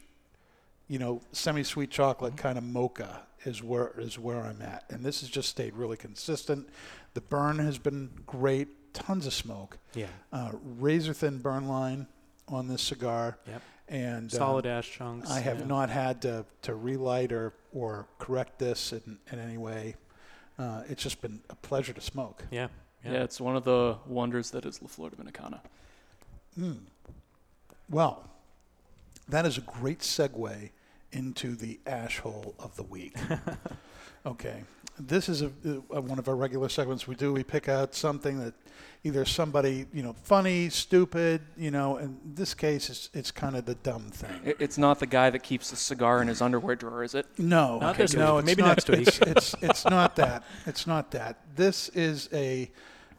[0.86, 2.42] you know, semi-sweet chocolate Mm-hmm.
[2.42, 5.96] kind of mocha is where is where I'm at, and this has just stayed really
[5.96, 6.68] consistent.
[7.14, 10.06] The burn has been great, tons of smoke, yeah.
[10.32, 12.06] uh, razor thin burn line
[12.48, 13.62] on this cigar, Yep.
[13.88, 15.30] and Solid um, ash chunks.
[15.30, 15.66] I have yeah.
[15.66, 19.96] not had to, to relight or, or correct this in, in any way.
[20.58, 22.44] Uh, it's just been a pleasure to smoke.
[22.50, 22.68] Yeah.
[23.04, 23.12] yeah.
[23.12, 23.22] Yeah.
[23.24, 25.60] it's one of the wonders that is La Flor Dominicana.
[26.54, 26.72] Hmm.
[27.88, 28.28] Well,
[29.28, 30.70] that is a great segue
[31.12, 33.16] into the ash hole of the week.
[34.26, 34.64] okay.
[35.06, 35.50] This is a,
[35.90, 37.32] a, one of our regular segments we do.
[37.32, 38.54] We pick out something that
[39.04, 41.96] either somebody you know funny, stupid, you know.
[41.98, 44.40] In this case, it's it's kind of the dumb thing.
[44.44, 47.26] It- It's not the guy that keeps a cigar in his underwear drawer, is it?
[47.38, 48.38] No, Not this no, week.
[48.40, 49.08] it's Maybe not, next week.
[49.08, 50.44] It's, it's it's not that.
[50.66, 51.36] It's not that.
[51.56, 52.70] This is a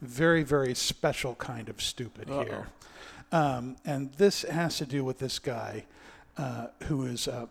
[0.02, 2.68] very very special kind of stupid here,
[3.32, 5.86] um, and this has to do with this guy
[6.38, 7.46] uh, who is uh,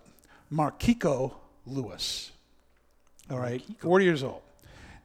[0.53, 1.35] Marquico
[1.66, 2.32] Lewis.
[3.30, 4.42] All right, 40 years old.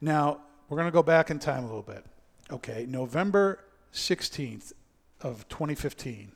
[0.00, 2.04] Now, we're going to go back in time a little bit.
[2.50, 3.60] Okay, November
[3.92, 4.72] 16th
[5.20, 6.32] of 2015,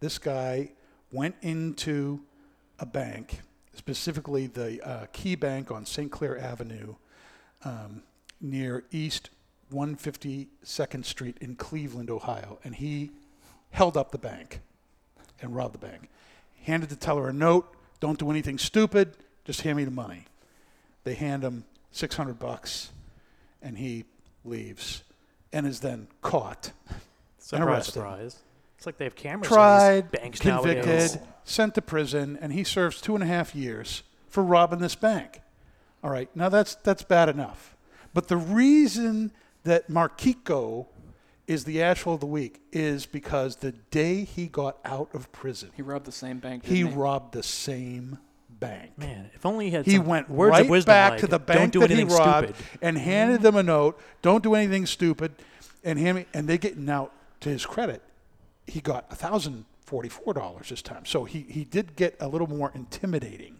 [0.00, 0.70] this guy
[1.12, 2.20] went into
[2.78, 3.40] a bank,
[3.74, 6.10] specifically the uh, Key Bank on St.
[6.10, 6.94] Clair Avenue
[7.64, 8.02] um,
[8.40, 9.30] near East
[9.72, 13.10] 152nd Street in Cleveland, Ohio, and he
[13.70, 14.60] held up the bank
[15.40, 16.08] and robbed the bank.
[16.62, 20.24] Handed the teller a note, don't do anything stupid, just hand me the money.
[21.04, 22.90] They hand him 600 bucks
[23.62, 24.04] and he
[24.44, 25.02] leaves
[25.52, 26.98] and is then caught and
[27.38, 27.92] Surprise, arrested.
[27.92, 28.36] surprise.
[28.76, 31.18] It's like they have cameras Tried, in these banks convicted, nowadays.
[31.44, 35.40] sent to prison, and he serves two and a half years for robbing this bank.
[36.02, 37.76] All right, now that's that's bad enough.
[38.12, 39.32] But the reason
[39.62, 40.86] that Marquico
[41.46, 45.70] is the asshole of the week is because the day he got out of prison,
[45.76, 46.64] He robbed the same bank.
[46.64, 46.96] he didn't he?
[46.98, 48.18] robbed the same
[48.60, 48.96] bank.
[48.98, 51.26] Man, if only he had He some went words right of wisdom back like, to
[51.26, 54.00] the "Don't bank do that he anything robbed stupid." and handed them a note.
[54.22, 55.32] Don't do anything stupid,
[55.82, 56.26] and hand me.
[56.34, 58.02] And they get now to his credit,
[58.66, 61.04] he got a thousand forty four dollars this time.
[61.04, 63.58] So he he did get a little more intimidating.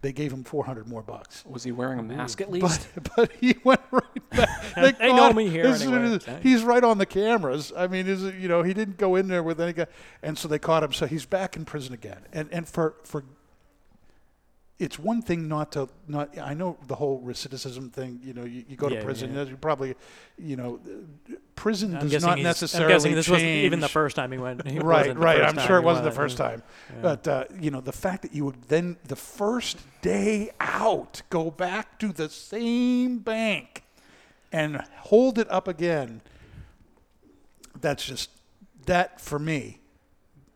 [0.00, 1.44] They gave him four hundred more bucks.
[1.46, 2.88] Was he wearing a mask at least?
[2.94, 4.48] But, but he went right back.
[4.74, 6.18] They, They know me here as anyway.
[6.26, 7.72] as- He's right on the cameras.
[7.76, 9.86] I mean, is it- you know he didn't go in there with any guy,
[10.22, 10.92] and so they caught him.
[10.92, 12.22] So he's back in prison again.
[12.32, 13.22] And and for for
[14.82, 16.36] it's one thing not to not.
[16.38, 18.20] I know the whole recidivism thing.
[18.22, 19.34] You know, you, you go Yeah, to prison.
[19.34, 19.44] yeah.
[19.44, 19.94] You probably,
[20.38, 20.80] you know,
[21.54, 23.64] prison I'm does not necessarily I'm guessing this wasn't change.
[23.66, 24.66] even the first time he went.
[24.66, 25.40] He right, right.
[25.42, 27.02] I'm sure it wasn't the first time, Yeah.
[27.02, 31.50] but uh, you know, the fact that you would then the first day out go
[31.50, 33.84] back to the same bank
[34.52, 36.20] and hold it up again.
[37.80, 38.30] That's just
[38.86, 39.78] that for me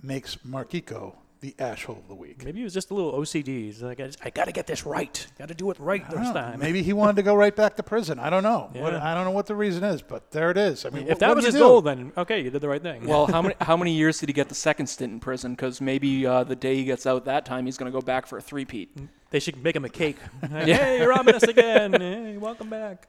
[0.02, 2.44] makes Marquico the asshole of the week.
[2.44, 3.46] Maybe he was just a little OCD.
[3.46, 5.26] He's like, I, just- I got to get this right.
[5.38, 6.58] Got to do it right I this time.
[6.60, 8.18] Maybe he wanted to go right back to prison.
[8.18, 8.70] I don't know.
[8.74, 10.84] What, I don't know what the reason is, but there it is.
[10.84, 11.60] I mean, if what- that what was his do?
[11.60, 13.06] goal, then okay, you did the right thing.
[13.06, 15.52] Well, how many how many years did he get the second stint in prison?
[15.52, 18.26] Because maybe uh, the day he gets out that time, he's going to go back
[18.26, 18.96] for a three-peat.
[19.30, 20.16] they should make him a cake.
[20.50, 21.92] hey, you're robbing us again.
[21.92, 23.08] Hey, welcome back.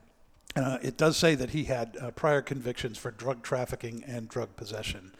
[0.57, 4.55] Uh, it does say that he had uh, prior convictions for drug trafficking and drug
[4.55, 5.13] possession,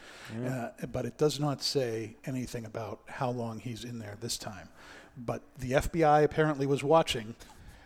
[0.46, 4.68] uh, but it does not say anything about how long he's in there this time.
[5.16, 7.34] But the FBI apparently was watching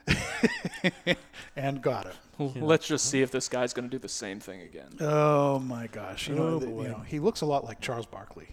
[1.56, 2.14] and got him.
[2.56, 4.88] Let's just see if this guy's going to do the same thing again.
[5.00, 6.28] Oh my gosh!
[6.28, 8.48] You know, Oh, th- you know, he looks a lot like Charles Barkley.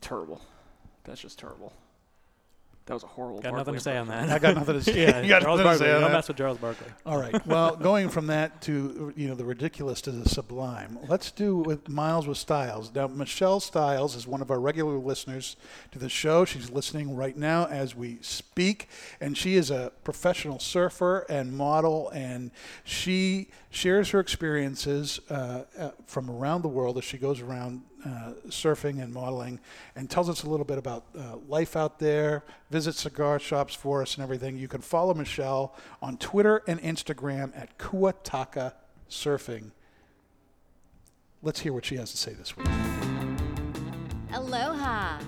[0.00, 0.40] Terrible.
[1.04, 1.72] That's just terrible.
[2.86, 3.40] That was a horrible.
[3.40, 4.28] Got nothing to say on that.
[4.28, 5.02] I got nothing to say.
[5.06, 6.16] yeah, You got Charles nothing to say on Don't that.
[6.16, 6.88] mess with Charles Barkley.
[7.06, 7.46] All right.
[7.52, 11.88] Well, going from that to you know the ridiculous to the sublime, let's do with
[11.88, 12.92] Miles with Styles.
[12.94, 15.56] Now, Michelle Styles is one of our regular listeners
[15.92, 16.44] to the show.
[16.44, 18.88] She's listening right now as we speak,
[19.20, 22.50] and she is a professional surfer and model, and
[22.84, 28.32] she shares her experiences uh, uh, from around the world as she goes around uh,
[28.48, 29.58] surfing and modeling,
[29.96, 32.44] and tells us a little bit about uh, life out there.
[32.70, 34.58] Visit cigar shops for us and everything.
[34.58, 38.74] You can follow Michelle on Twitter and Instagram at Kuataka
[39.08, 39.70] Surfing.
[41.42, 42.68] Let's hear what she has to say this week.
[44.32, 45.18] Aloha!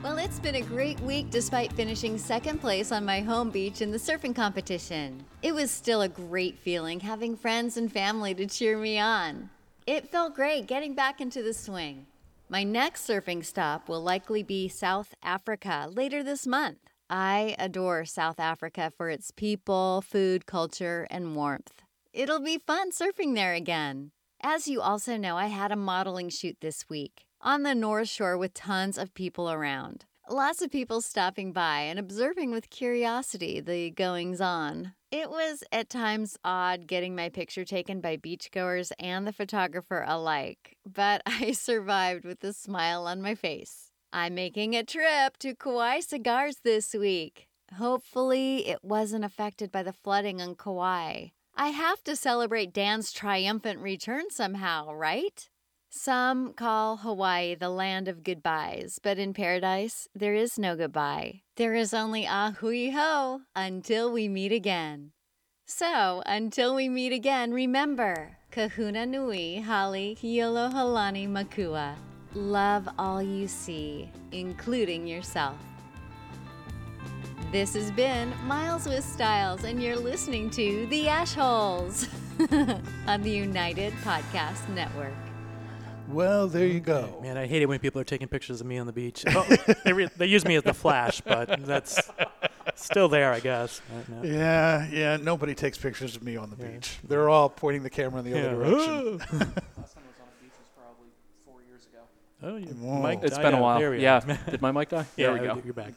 [0.00, 3.90] Well, it's been a great week despite finishing second place on my home beach in
[3.90, 5.24] the surfing competition.
[5.42, 9.50] It was still a great feeling having friends and family to cheer me on.
[9.88, 12.06] It felt great getting back into the swing.
[12.48, 16.78] My next surfing stop will likely be South Africa later this month.
[17.10, 21.82] I adore South Africa for its people, food, culture, and warmth.
[22.12, 24.12] It'll be fun surfing there again.
[24.40, 28.36] As you also know, I had a modeling shoot this week on the North Shore
[28.36, 30.04] with tons of people around.
[30.30, 34.92] Lots of people stopping by and observing with curiosity the goings on.
[35.10, 40.76] It was at times odd getting my picture taken by beachgoers and the photographer alike,
[40.84, 43.90] but I survived with a smile on my face.
[44.12, 47.48] I'm making a trip to Kauai Cigars this week.
[47.76, 51.28] Hopefully, it wasn't affected by the flooding on Kauai.
[51.54, 55.48] I have to celebrate Dan's triumphant return somehow, right?
[55.90, 61.40] Some call Hawaii the land of goodbyes, but in paradise, there is no goodbye.
[61.56, 65.12] There is only a hui ho until we meet again.
[65.66, 71.96] So, until we meet again, remember Kahuna Nui Hali Kiolohalani Makua.
[72.34, 75.56] Love all you see, including yourself.
[77.50, 82.06] This has been Miles with Styles, and you're listening to The Ash Holes
[83.06, 85.27] on the United Podcast Network.
[86.08, 87.18] Well, there you go.
[87.22, 89.24] Man, I hate it when people are taking pictures of me on the beach.
[89.34, 89.46] Oh,
[89.84, 92.00] they, re- they use me as the flash, but that's
[92.74, 93.80] still there, I guess.
[94.08, 94.22] No.
[94.22, 95.16] Yeah, yeah.
[95.16, 96.96] Nobody takes pictures of me on the beach.
[97.06, 98.46] They're all pointing the camera in the Yeah.
[98.46, 99.18] other direction.
[99.18, 101.08] Last time I was on a beach was probably
[101.44, 102.00] four years ago.
[102.42, 103.02] Oh, you Whoa.
[103.02, 103.94] mic It's died been a while.
[103.94, 104.20] Yeah.
[104.50, 105.06] Did my mic die?
[105.16, 105.62] yeah, There we go.
[105.64, 105.94] You're back.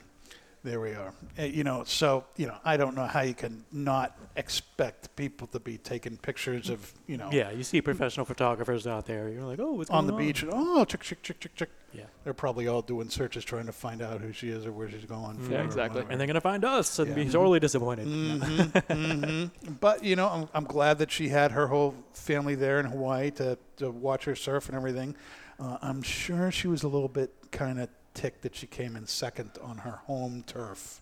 [0.64, 1.12] There we are.
[1.40, 5.48] Uh, you know, so you know, I don't know how you can not expect people
[5.48, 9.28] to be taking pictures of you know Yeah, you see professional photographers out there.
[9.30, 10.44] You're like, oh, what's on going the beach.
[10.44, 11.70] And, oh, chick, chick, chick, chick, chick.
[11.94, 12.04] Yeah.
[12.24, 15.04] They're probably all doing searches trying to find out who she is or where she's
[15.06, 15.40] going.
[15.40, 15.96] for Yeah, or exactly.
[16.02, 16.12] whatever.
[16.12, 17.32] And they're gonna find us and be Yeah.
[17.32, 18.06] sorely disappointed.
[18.08, 19.46] hmm
[19.80, 23.32] But you know, I'm, I'm glad that she had her whole family there in Hawaii
[23.32, 25.16] to, to watch her surf and everything.
[25.60, 29.06] Uh, I'm sure she was a little bit kind of ticked that she came in
[29.08, 31.02] second on her home turf.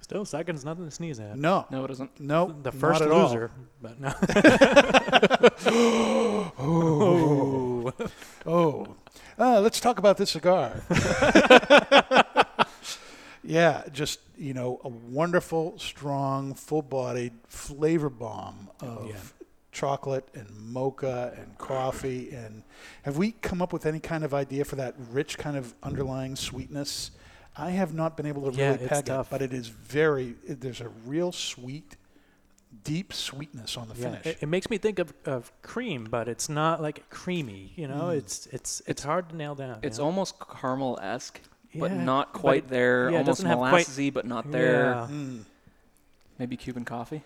[0.00, 1.38] Still, second's nothing to sneeze at.
[1.38, 2.18] No, No, it isn't.
[2.20, 3.28] no, The first not at all.
[3.28, 4.12] loser, but no.
[6.58, 7.92] oh,
[8.46, 8.86] oh.
[9.38, 10.82] Uh, let's talk about this cigar.
[13.44, 19.16] yeah, just you know, a wonderful, strong, full-bodied flavor bomb of Yeah.
[19.72, 22.30] Chocolate and mocha and coffee.
[22.32, 22.62] And
[23.02, 26.36] have we come up with any kind of idea for that rich kind of underlying
[26.36, 27.10] sweetness?
[27.56, 29.26] I have not been able to Yeah, really it's peg tough.
[29.26, 30.36] it, but it is very.
[30.46, 31.96] It, there's a real sweet,
[32.84, 34.26] deep sweetness on the Yeah, finish.
[34.26, 37.72] it, it makes me think of, of cream, but it's not like creamy.
[37.76, 38.16] You know, Mm.
[38.18, 39.80] it's it's it's hard to nail down.
[39.82, 40.04] you It's know?
[40.06, 41.40] almost caramel esque,
[41.74, 43.10] but Yeah, not but quite it- there.
[43.10, 44.84] yeah, almost doesn't have quite- molassesy, but not there.
[44.84, 45.08] Yeah.
[45.10, 45.40] Mm.
[46.38, 47.22] Maybe Cuban coffee.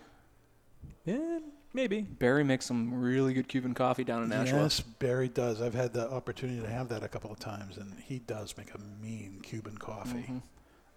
[1.05, 1.39] Yeah,
[1.77, 2.01] maybe.
[2.01, 4.63] Barry makes some really good Cuban coffee down in Nashua.
[4.63, 5.61] Yes, Barry does.
[5.61, 8.73] I've had the opportunity to have that a couple of times, and he does make
[8.73, 10.25] a mean Cuban coffee.
[10.27, 10.41] Mhm.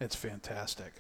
[0.01, 0.95] It's fantastic.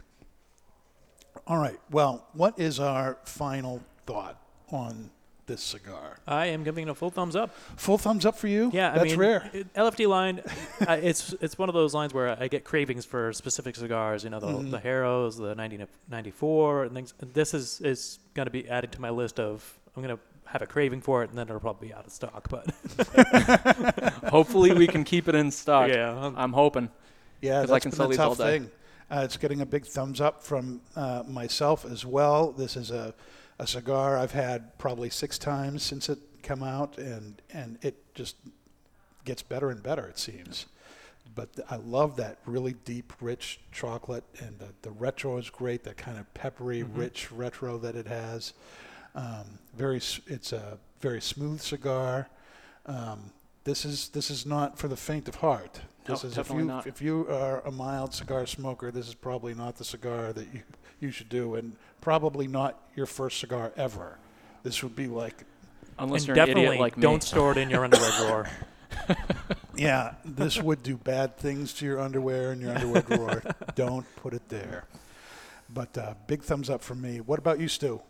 [1.46, 1.80] All right.
[1.90, 4.38] Well, what is our final thought
[4.70, 5.10] on
[5.50, 6.18] this cigar?
[6.26, 7.50] I am giving it a full thumbs up.
[7.76, 8.70] Full thumbs up for you?
[8.72, 9.50] Yeah, I that's mean, rare.
[9.76, 10.40] LFD line,
[10.88, 14.24] uh, it's it's one of those lines where I get cravings for specific cigars.
[14.24, 14.70] You know, the Mhm.
[14.70, 17.14] the Harrows, the 1994, and things.
[17.20, 19.78] And this is is going to be added to my list of.
[19.96, 22.12] I'm going to have a craving for it, and then it'll probably be out of
[22.12, 22.48] stock.
[22.48, 22.66] But
[24.30, 25.88] Hopefully, we can keep it in stock.
[25.88, 26.88] Yeah, I'm- I'm hoping.
[27.40, 28.70] Yeah, 'Cause I that's can been sell a tough thing.
[29.10, 32.52] Uh, it's getting a big thumbs up from uh, myself as well.
[32.52, 33.12] This is a,
[33.60, 38.36] a cigar I've had probably six times since it came out, and and it just
[39.24, 40.06] gets better and better.
[40.08, 40.66] It seems.
[41.34, 45.84] But th- I love that really deep, rich chocolate, and the, the retro is great.
[45.84, 46.96] That kind of peppery, Mhm.
[46.96, 48.52] rich retro that it has.
[49.14, 52.28] Um, very, it's a very smooth cigar.
[52.86, 53.32] Um,
[53.64, 55.80] this is this is not for the faint of heart.
[56.08, 56.86] No, This is if you not.
[56.86, 60.62] if you are a mild cigar smoker, this is probably not the cigar that you
[61.00, 64.18] you should do, and probably not your first cigar ever.
[64.62, 65.44] This would be like,
[65.98, 67.02] Unless and you're an idiot like me.
[67.02, 68.48] don't store it in your underwear drawer.
[69.76, 73.42] yeah, this would do bad things to your underwear and your underwear drawer.
[73.74, 74.84] Don't put it there.
[75.72, 77.20] But uh, big thumbs up from me.
[77.20, 78.00] What about you, Stu?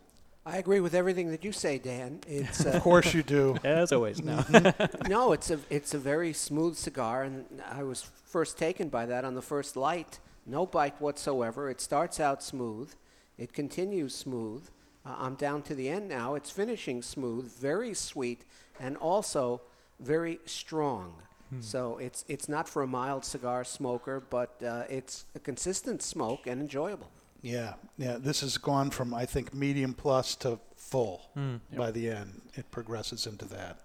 [0.50, 2.20] I agree with everything that you say, Dan.
[2.26, 3.56] It's uh, Of course you do.
[3.64, 4.44] As always, no.
[5.08, 9.24] no, it's a it's a very smooth cigar, and I was first taken by that
[9.24, 10.18] on the first light.
[10.46, 11.70] No bite whatsoever.
[11.70, 12.92] It starts out smooth,
[13.38, 14.68] it continues smooth.
[15.06, 16.34] Uh, I'm down to the end now.
[16.34, 18.44] It's finishing smooth, very sweet,
[18.80, 19.62] and also
[20.00, 21.14] very strong.
[21.60, 26.46] So it's it's not for a mild cigar smoker, but uh, it's a consistent smoke
[26.46, 27.10] and enjoyable.
[27.42, 28.16] Yeah, yeah.
[28.18, 31.60] This has gone from I think medium plus to full Mm.
[31.76, 32.40] by the end.
[32.54, 33.78] It progresses into that,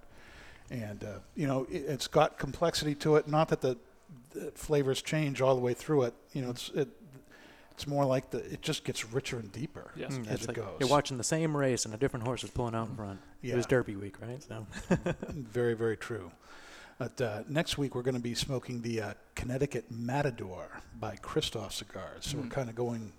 [0.69, 3.27] and uh, you know it, it's got complexity to it.
[3.27, 3.77] Not that the,
[4.31, 6.13] the flavors change all the way through it.
[6.33, 6.89] You know, it's it,
[7.71, 10.13] it's more like the it just gets richer and deeper Yes.
[10.13, 10.77] Mm, as it's it like goes.
[10.79, 13.19] You're watching the same race, and a different horse is pulling out in front.
[13.43, 14.41] It was Derby week, right?
[14.43, 14.65] So
[15.29, 16.31] very very true.
[16.97, 21.71] But uh, next week we're going to be smoking the uh, Connecticut Matador by Kristoff
[21.73, 22.25] Cigars.
[22.25, 22.51] So we're Mm.
[22.51, 23.11] kind of going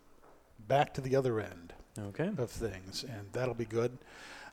[0.69, 1.73] back to the other end.
[1.99, 2.31] okay.
[2.39, 3.97] of things, and that'll be good.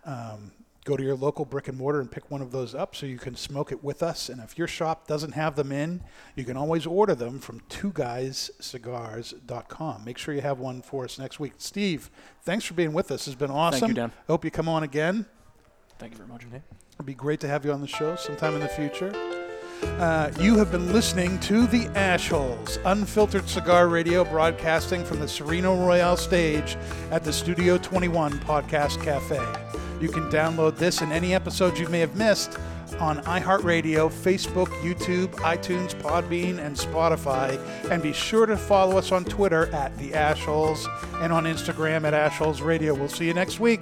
[0.05, 0.51] Um,
[0.85, 3.17] go to your local brick and mortar and pick one of those up so you
[3.17, 4.29] can smoke it with us.
[4.29, 6.01] And if your shop doesn't have them in,
[6.35, 10.03] you can always order them from twoguyscigars.com.
[10.03, 11.53] Make sure you have one for us next week.
[11.57, 12.09] Steve,
[12.41, 13.27] thanks for being with us.
[13.27, 13.79] It's been awesome.
[13.79, 14.11] Thank you, Dan.
[14.11, 15.25] I hope you come on again.
[15.99, 16.45] Thank you very much.
[16.51, 16.61] Nate.
[16.95, 19.13] It'd be great to have you on the show sometime in the future.
[19.83, 25.75] Uh, you have been listening to The Ashholes, unfiltered cigar radio broadcasting from the Sereno
[25.75, 26.77] Royale stage
[27.11, 29.39] at the Studio 21 Podcast Cafe.
[30.01, 32.57] You can download this and any episodes you may have missed
[32.99, 37.59] on iHeartRadio, Facebook, YouTube, iTunes, Podbean, and Spotify.
[37.89, 40.85] And be sure to follow us on Twitter at The Ashholes
[41.21, 42.93] and on Instagram at Ashholes Radio.
[42.93, 43.81] We'll see you next week.